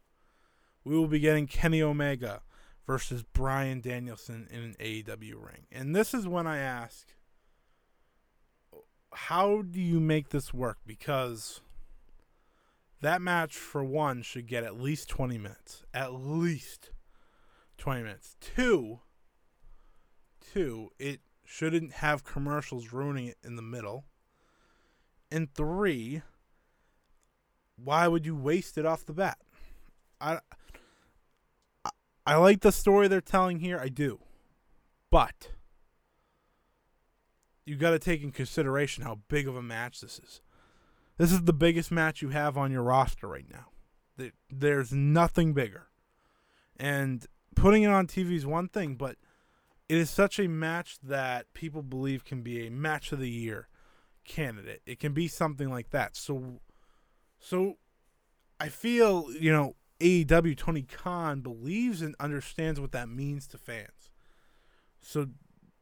we 0.83 0.96
will 0.96 1.07
be 1.07 1.18
getting 1.20 1.46
Kenny 1.46 1.83
Omega 1.83 2.40
versus 2.87 3.22
Bryan 3.22 3.83
Danielson 3.83 4.48
in 4.51 4.61
an 4.61 4.77
AEW 4.81 5.35
ring. 5.35 5.66
And 5.70 5.94
this 5.94 6.14
is 6.14 6.27
when 6.27 6.46
I 6.46 6.59
ask 6.59 7.09
how 9.12 9.62
do 9.62 9.81
you 9.81 10.01
make 10.01 10.31
this 10.31 10.55
work? 10.55 10.79
Because 10.87 11.61
that 13.00 13.22
match, 13.22 13.54
for 13.56 13.84
one, 13.84 14.22
should 14.22 14.46
get 14.46 14.64
at 14.64 14.80
least 14.80 15.08
20 15.08 15.38
minutes. 15.38 15.84
At 15.94 16.14
least 16.14 16.90
20 17.78 18.02
minutes. 18.02 18.37
Two, 18.40 19.00
two, 20.52 20.90
it 20.98 21.20
shouldn't 21.44 21.92
have 21.94 22.24
commercials 22.24 22.92
ruining 22.92 23.26
it 23.26 23.38
in 23.44 23.56
the 23.56 23.62
middle. 23.62 24.04
And 25.30 25.52
three, 25.54 26.22
why 27.76 28.08
would 28.08 28.26
you 28.26 28.34
waste 28.34 28.76
it 28.76 28.87
off 28.87 29.06
the 29.06 29.12
bat? 29.12 29.38
I, 30.20 30.40
I, 31.84 31.90
I 32.26 32.37
like 32.37 32.61
the 32.61 32.72
story 32.72 33.08
they're 33.08 33.20
telling 33.20 33.61
here. 33.61 33.78
I 33.78 33.88
do, 33.88 34.20
but 35.11 35.52
you 37.64 37.76
got 37.76 37.90
to 37.90 37.98
take 37.98 38.22
in 38.22 38.32
consideration 38.32 39.04
how 39.04 39.20
big 39.28 39.46
of 39.46 39.54
a 39.54 39.62
match 39.62 40.00
this 40.00 40.18
is. 40.18 40.40
This 41.18 41.33
is 41.33 41.42
the 41.42 41.52
biggest 41.52 41.90
match 41.90 42.22
you 42.22 42.28
have 42.31 42.57
on 42.57 42.70
your 42.70 42.85
roster 42.85 43.26
right 43.26 43.46
now. 43.50 44.31
There's 44.50 44.92
nothing 44.92 45.52
bigger, 45.52 45.88
and 46.76 47.26
putting 47.54 47.83
it 47.83 47.90
on 47.90 48.07
TV 48.07 48.37
is 48.37 48.46
one 48.46 48.68
thing, 48.68 48.94
but 48.94 49.16
it 49.88 49.96
is 49.96 50.11
such 50.11 50.38
a 50.38 50.48
match 50.48 50.98
that 51.02 51.52
people 51.54 51.83
believe 51.83 52.24
can 52.24 52.42
be 52.42 52.66
a 52.66 52.70
match 52.70 53.12
of 53.12 53.18
the 53.18 53.31
year 53.31 53.68
candidate. 54.24 54.83
It 54.87 55.00
can 55.00 55.12
be 55.12 55.28
something 55.28 55.70
like 55.70 55.90
that. 55.90 56.16
So, 56.16 56.61
so 57.38 57.78
I 58.61 58.68
feel 58.68 59.26
you 59.33 59.52
know 59.52 59.74
AEW 60.00 60.57
Tony 60.57 60.83
Khan 60.83 61.40
believes 61.40 62.02
and 62.02 62.14
understands 62.20 62.81
what 62.81 62.92
that 62.92 63.09
means 63.09 63.46
to 63.48 63.59
fans. 63.59 64.11
So 65.00 65.28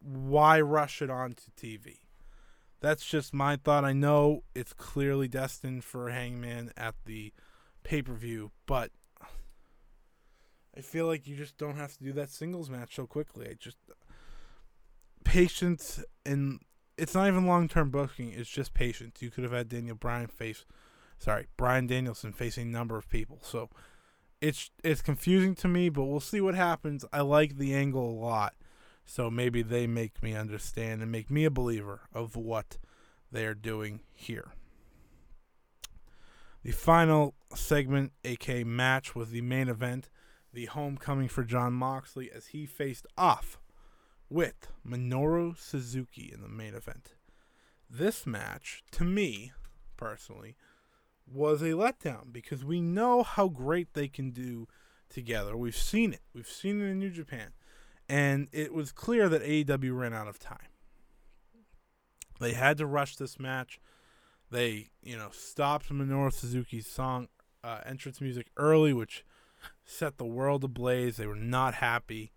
why 0.00 0.60
rush 0.60 1.02
it 1.02 1.10
onto 1.10 1.50
TV? 1.58 2.00
That's 2.80 3.04
just 3.04 3.32
my 3.32 3.56
thought. 3.56 3.84
I 3.84 3.92
know 3.92 4.42
it's 4.54 4.72
clearly 4.72 5.28
destined 5.28 5.84
for 5.84 6.10
Hangman 6.10 6.72
at 6.76 6.94
the 7.04 7.32
pay 7.82 8.02
per 8.02 8.14
view, 8.14 8.52
but 8.66 8.90
I 10.76 10.80
feel 10.82 11.06
like 11.06 11.26
you 11.26 11.36
just 11.36 11.56
don't 11.56 11.76
have 11.76 11.96
to 11.96 12.04
do 12.04 12.12
that 12.12 12.28
singles 12.28 12.68
match 12.68 12.94
so 12.94 13.06
quickly. 13.06 13.48
I 13.48 13.54
just 13.54 13.78
patience 15.24 16.04
and 16.24 16.60
it's 16.98 17.14
not 17.14 17.28
even 17.28 17.46
long 17.46 17.68
term 17.68 17.90
booking. 17.90 18.32
It's 18.32 18.50
just 18.50 18.74
patience. 18.74 19.20
You 19.20 19.30
could 19.30 19.44
have 19.44 19.52
had 19.52 19.68
Daniel 19.68 19.96
Bryan 19.96 20.28
face, 20.28 20.64
sorry, 21.18 21.46
Bryan 21.56 21.86
Danielson 21.86 22.32
facing 22.32 22.68
a 22.68 22.70
number 22.70 22.96
of 22.96 23.08
people. 23.08 23.38
So 23.42 23.70
it's 24.40 24.70
it's 24.84 25.02
confusing 25.02 25.54
to 25.56 25.68
me, 25.68 25.88
but 25.88 26.04
we'll 26.04 26.20
see 26.20 26.40
what 26.40 26.54
happens. 26.54 27.04
I 27.12 27.20
like 27.22 27.56
the 27.56 27.74
angle 27.74 28.08
a 28.08 28.18
lot, 28.18 28.54
so 29.06 29.30
maybe 29.30 29.62
they 29.62 29.86
make 29.86 30.22
me 30.22 30.34
understand 30.34 31.00
and 31.00 31.10
make 31.10 31.30
me 31.30 31.44
a 31.44 31.50
believer 31.50 32.02
of 32.12 32.36
what 32.36 32.76
they 33.30 33.46
are 33.46 33.54
doing 33.54 34.00
here. 34.12 34.52
The 36.62 36.72
final 36.72 37.34
segment, 37.54 38.12
aka 38.24 38.64
match, 38.64 39.14
was 39.14 39.30
the 39.30 39.40
main 39.40 39.68
event, 39.68 40.10
the 40.52 40.66
homecoming 40.66 41.28
for 41.28 41.44
Jon 41.44 41.72
Moxley 41.72 42.30
as 42.34 42.48
he 42.48 42.66
faced 42.66 43.06
off 43.16 43.60
with 44.28 44.72
Minoru 44.84 45.56
Suzuki 45.56 46.30
in 46.34 46.42
the 46.42 46.48
main 46.48 46.74
event. 46.74 47.14
This 47.88 48.26
match, 48.26 48.82
to 48.90 49.04
me 49.04 49.52
personally, 49.96 50.56
was 51.32 51.62
a 51.62 51.66
letdown 51.66 52.32
because 52.32 52.64
we 52.64 52.80
know 52.80 53.22
how 53.22 53.46
great 53.46 53.94
they 53.94 54.08
can 54.08 54.30
do 54.32 54.66
together. 55.08 55.56
We've 55.56 55.76
seen 55.76 56.12
it. 56.12 56.22
We've 56.34 56.48
seen 56.48 56.80
it 56.80 56.86
in 56.86 56.98
New 56.98 57.10
Japan. 57.10 57.52
And 58.08 58.48
it 58.52 58.72
was 58.72 58.92
clear 58.92 59.28
that 59.28 59.42
AEW 59.42 59.96
ran 59.98 60.14
out 60.14 60.28
of 60.28 60.38
time. 60.38 60.58
They 62.38 62.52
had 62.52 62.78
to 62.78 62.86
rush 62.86 63.16
this 63.16 63.38
match. 63.38 63.80
They, 64.50 64.88
you 65.02 65.16
know, 65.16 65.30
stopped 65.32 65.88
Minoru 65.88 66.32
Suzuki's 66.32 66.86
song 66.86 67.28
uh, 67.64 67.80
entrance 67.84 68.20
music 68.20 68.48
early, 68.56 68.92
which 68.92 69.24
set 69.84 70.18
the 70.18 70.24
world 70.24 70.62
ablaze. 70.62 71.16
They 71.16 71.26
were 71.26 71.34
not 71.34 71.74
happy. 71.74 72.32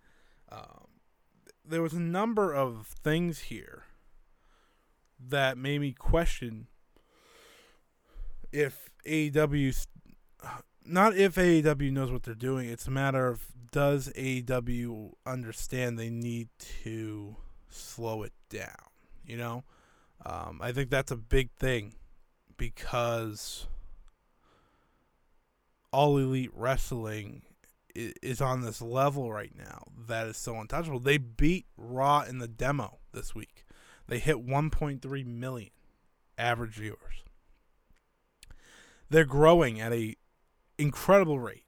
Um, 0.52 0.88
there 1.64 1.82
was 1.82 1.94
a 1.94 2.00
number 2.00 2.54
of 2.54 2.88
things 2.88 3.40
here 3.40 3.84
that 5.20 5.58
made 5.58 5.82
me 5.82 5.92
question 5.92 6.68
if 8.52 8.90
AEW, 9.06 9.86
not 10.90 11.16
if 11.16 11.36
AEW 11.36 11.92
knows 11.92 12.12
what 12.12 12.24
they're 12.24 12.34
doing. 12.34 12.70
It's 12.70 12.88
a 12.88 12.92
matter 12.92 13.28
of 13.28 13.46
does 13.72 14.10
AEW 14.16 15.14
understand 15.26 15.98
they 15.98 16.10
need 16.10 16.50
to 16.84 17.36
slow 17.70 18.24
it 18.24 18.34
down. 18.50 18.90
You 19.26 19.38
know, 19.38 19.64
um, 20.26 20.60
I 20.62 20.72
think 20.72 20.90
that's 20.90 21.12
a 21.12 21.18
big 21.18 21.52
thing 21.52 21.94
because 22.58 23.68
all 25.92 26.18
elite 26.18 26.52
wrestling 26.54 27.44
is 27.96 28.42
on 28.42 28.62
this 28.62 28.82
level 28.82 29.32
right 29.32 29.54
now 29.58 29.88
that 30.08 30.28
is 30.28 30.38
so 30.38 30.60
untouchable. 30.60 31.00
They 31.00 31.18
beat 31.18 31.66
Raw 31.78 32.22
in 32.22 32.40
the 32.40 32.48
demo 32.48 33.00
this 33.14 33.36
week. 33.36 33.66
They 34.08 34.20
hit 34.20 34.46
1.3 34.46 35.26
million 35.26 35.72
average 36.38 36.76
viewers. 36.76 37.24
They're 39.10 39.26
growing 39.26 39.80
at 39.80 39.92
a 39.92 40.16
incredible 40.80 41.40
rate. 41.40 41.66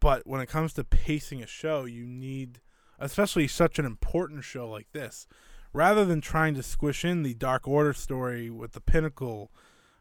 But 0.00 0.26
when 0.26 0.40
it 0.40 0.48
comes 0.48 0.72
to 0.74 0.84
pacing 0.84 1.42
a 1.42 1.46
show, 1.46 1.84
you 1.84 2.06
need 2.06 2.60
especially 2.98 3.46
such 3.48 3.78
an 3.78 3.84
important 3.84 4.44
show 4.44 4.68
like 4.68 4.90
this, 4.92 5.26
rather 5.72 6.04
than 6.04 6.20
trying 6.20 6.54
to 6.54 6.62
squish 6.62 7.04
in 7.04 7.22
the 7.22 7.34
Dark 7.34 7.66
Order 7.66 7.92
story 7.92 8.50
with 8.50 8.72
the 8.72 8.80
Pinnacle, 8.80 9.50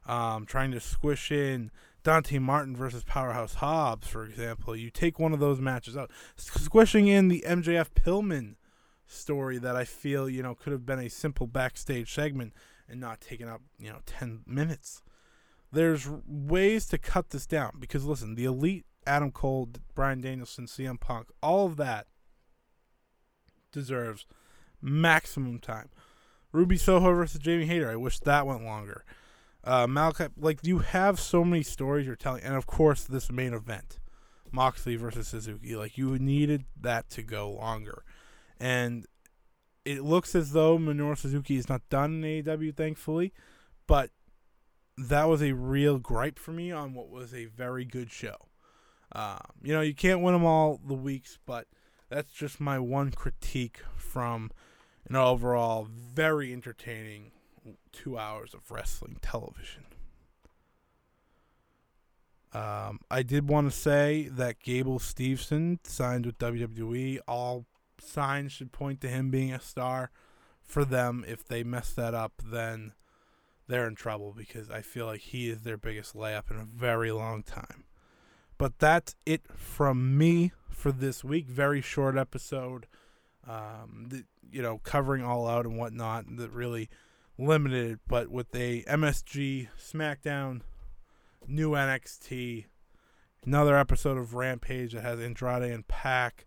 um, 0.05 0.45
trying 0.45 0.71
to 0.71 0.79
squish 0.79 1.31
in 1.31 1.71
Dante 2.03 2.39
Martin 2.39 2.75
versus 2.75 3.03
Powerhouse 3.03 3.55
Hobbs, 3.55 4.07
for 4.07 4.25
example, 4.25 4.75
you 4.75 4.89
take 4.89 5.19
one 5.19 5.33
of 5.33 5.39
those 5.39 5.59
matches 5.59 5.97
out, 5.97 6.09
squishing 6.35 7.07
in 7.07 7.27
the 7.27 7.43
MJF 7.45 7.89
Pillman 7.91 8.55
story 9.07 9.57
that 9.57 9.75
I 9.75 9.85
feel 9.85 10.29
you 10.29 10.43
know 10.43 10.55
could 10.55 10.73
have 10.73 10.85
been 10.85 10.99
a 10.99 11.09
simple 11.09 11.47
backstage 11.47 12.13
segment 12.13 12.53
and 12.89 12.99
not 12.99 13.21
taken 13.21 13.47
up 13.47 13.61
you 13.79 13.89
know 13.89 13.99
ten 14.05 14.41
minutes. 14.45 15.01
There's 15.71 16.07
ways 16.25 16.85
to 16.87 16.97
cut 16.97 17.29
this 17.29 17.45
down 17.45 17.77
because 17.79 18.05
listen, 18.05 18.35
the 18.35 18.45
elite 18.45 18.85
Adam 19.05 19.31
Cole, 19.31 19.69
Bryan 19.95 20.21
Danielson, 20.21 20.65
CM 20.65 20.99
Punk, 20.99 21.29
all 21.41 21.65
of 21.65 21.77
that 21.77 22.07
deserves 23.71 24.25
maximum 24.81 25.59
time. 25.59 25.89
Ruby 26.51 26.77
Soho 26.77 27.13
versus 27.13 27.39
Jamie 27.39 27.65
Hayter. 27.65 27.89
I 27.89 27.95
wish 27.95 28.19
that 28.19 28.45
went 28.45 28.63
longer. 28.63 29.03
Uh, 29.63 29.85
Malachi, 29.87 30.27
like 30.37 30.59
you 30.63 30.79
have 30.79 31.19
so 31.19 31.43
many 31.43 31.63
stories 31.63 32.05
you're 32.05 32.15
telling, 32.15 32.43
and 32.43 32.55
of 32.55 32.65
course 32.65 33.03
this 33.03 33.31
main 33.31 33.53
event, 33.53 33.99
Moxley 34.51 34.95
versus 34.95 35.27
Suzuki. 35.27 35.75
Like 35.75 35.97
you 35.97 36.17
needed 36.17 36.65
that 36.79 37.09
to 37.11 37.21
go 37.21 37.51
longer, 37.51 38.03
and 38.59 39.05
it 39.83 40.03
looks 40.03 40.35
as 40.35 40.51
though 40.51 40.77
Minoru 40.77 41.17
Suzuki 41.17 41.57
is 41.57 41.67
not 41.67 41.81
done 41.89 42.23
in 42.23 42.43
AEW, 42.43 42.75
thankfully, 42.75 43.33
but 43.87 44.11
that 44.97 45.25
was 45.25 45.41
a 45.43 45.53
real 45.53 45.99
gripe 45.99 46.39
for 46.39 46.51
me 46.51 46.71
on 46.71 46.93
what 46.93 47.09
was 47.09 47.33
a 47.33 47.45
very 47.45 47.85
good 47.85 48.11
show. 48.11 48.47
Um, 49.11 49.39
you 49.63 49.73
know, 49.73 49.81
you 49.81 49.93
can't 49.93 50.21
win 50.21 50.33
them 50.33 50.45
all 50.45 50.79
the 50.85 50.93
weeks, 50.93 51.37
but 51.45 51.67
that's 52.09 52.31
just 52.31 52.59
my 52.59 52.79
one 52.79 53.11
critique 53.11 53.81
from 53.95 54.51
an 55.09 55.15
overall 55.15 55.87
very 55.89 56.51
entertaining 56.51 57.31
two 57.91 58.17
hours 58.17 58.53
of 58.53 58.71
wrestling 58.71 59.17
television. 59.21 59.85
Um, 62.53 62.99
I 63.11 63.23
did 63.23 63.49
want 63.49 63.71
to 63.71 63.77
say 63.77 64.29
that 64.31 64.61
Gable 64.63 64.99
Steveson 64.99 65.79
signed 65.83 66.25
with 66.25 66.37
WWE. 66.39 67.19
All 67.27 67.65
signs 67.99 68.51
should 68.51 68.71
point 68.71 69.01
to 69.01 69.09
him 69.09 69.29
being 69.29 69.53
a 69.53 69.59
star 69.59 70.11
for 70.63 70.83
them. 70.83 71.25
If 71.27 71.45
they 71.45 71.63
mess 71.63 71.91
that 71.91 72.13
up, 72.13 72.41
then 72.43 72.93
they're 73.67 73.87
in 73.87 73.95
trouble 73.95 74.33
because 74.35 74.69
I 74.69 74.81
feel 74.81 75.05
like 75.05 75.21
he 75.21 75.49
is 75.49 75.61
their 75.61 75.77
biggest 75.77 76.15
layup 76.15 76.49
in 76.49 76.57
a 76.57 76.63
very 76.65 77.11
long 77.11 77.43
time. 77.43 77.85
But 78.57 78.79
that's 78.79 79.15
it 79.25 79.41
from 79.55 80.17
me 80.17 80.51
for 80.69 80.91
this 80.91 81.23
week. 81.23 81.47
Very 81.47 81.81
short 81.81 82.17
episode. 82.17 82.87
Um, 83.47 84.07
the, 84.09 84.23
you 84.51 84.61
know, 84.61 84.79
covering 84.83 85.23
all 85.23 85.47
out 85.47 85.65
and 85.65 85.77
whatnot. 85.77 86.25
That 86.37 86.51
really 86.51 86.89
limited, 87.37 87.99
but 88.07 88.29
with 88.29 88.53
a 88.55 88.83
MSG 88.83 89.67
SmackDown, 89.79 90.61
new 91.47 91.71
NXT, 91.71 92.65
another 93.45 93.77
episode 93.77 94.17
of 94.17 94.33
Rampage 94.33 94.93
that 94.93 95.03
has 95.03 95.19
Andrade 95.19 95.71
and 95.71 95.87
Pac, 95.87 96.45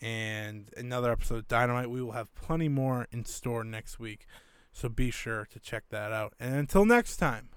and 0.00 0.70
another 0.76 1.12
episode 1.12 1.36
of 1.36 1.48
Dynamite. 1.48 1.90
We 1.90 2.02
will 2.02 2.12
have 2.12 2.34
plenty 2.34 2.68
more 2.68 3.06
in 3.12 3.24
store 3.24 3.64
next 3.64 3.98
week, 3.98 4.26
so 4.74 4.88
be 4.88 5.12
sure 5.12 5.46
to 5.52 5.60
check 5.60 5.84
that 5.90 6.12
out. 6.12 6.34
And 6.40 6.56
until 6.56 6.84
next 6.84 7.16
time, 7.16 7.50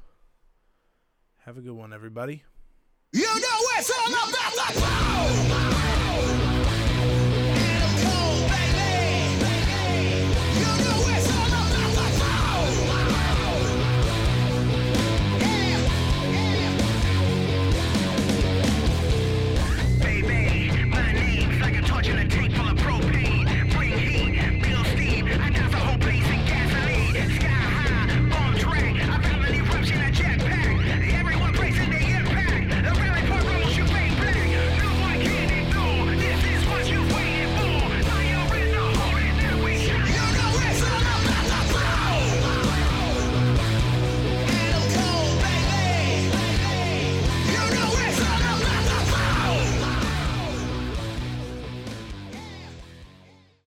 have 1.45 1.57
a 1.57 1.61
good 1.61 1.73
one, 1.73 1.91
everybody. 1.91 2.43
You 3.11 3.25
know 3.25 3.57
it's 3.79 3.89
all 3.89 4.07
about 4.07 4.53
the 4.53 4.81
power! 4.81 6.56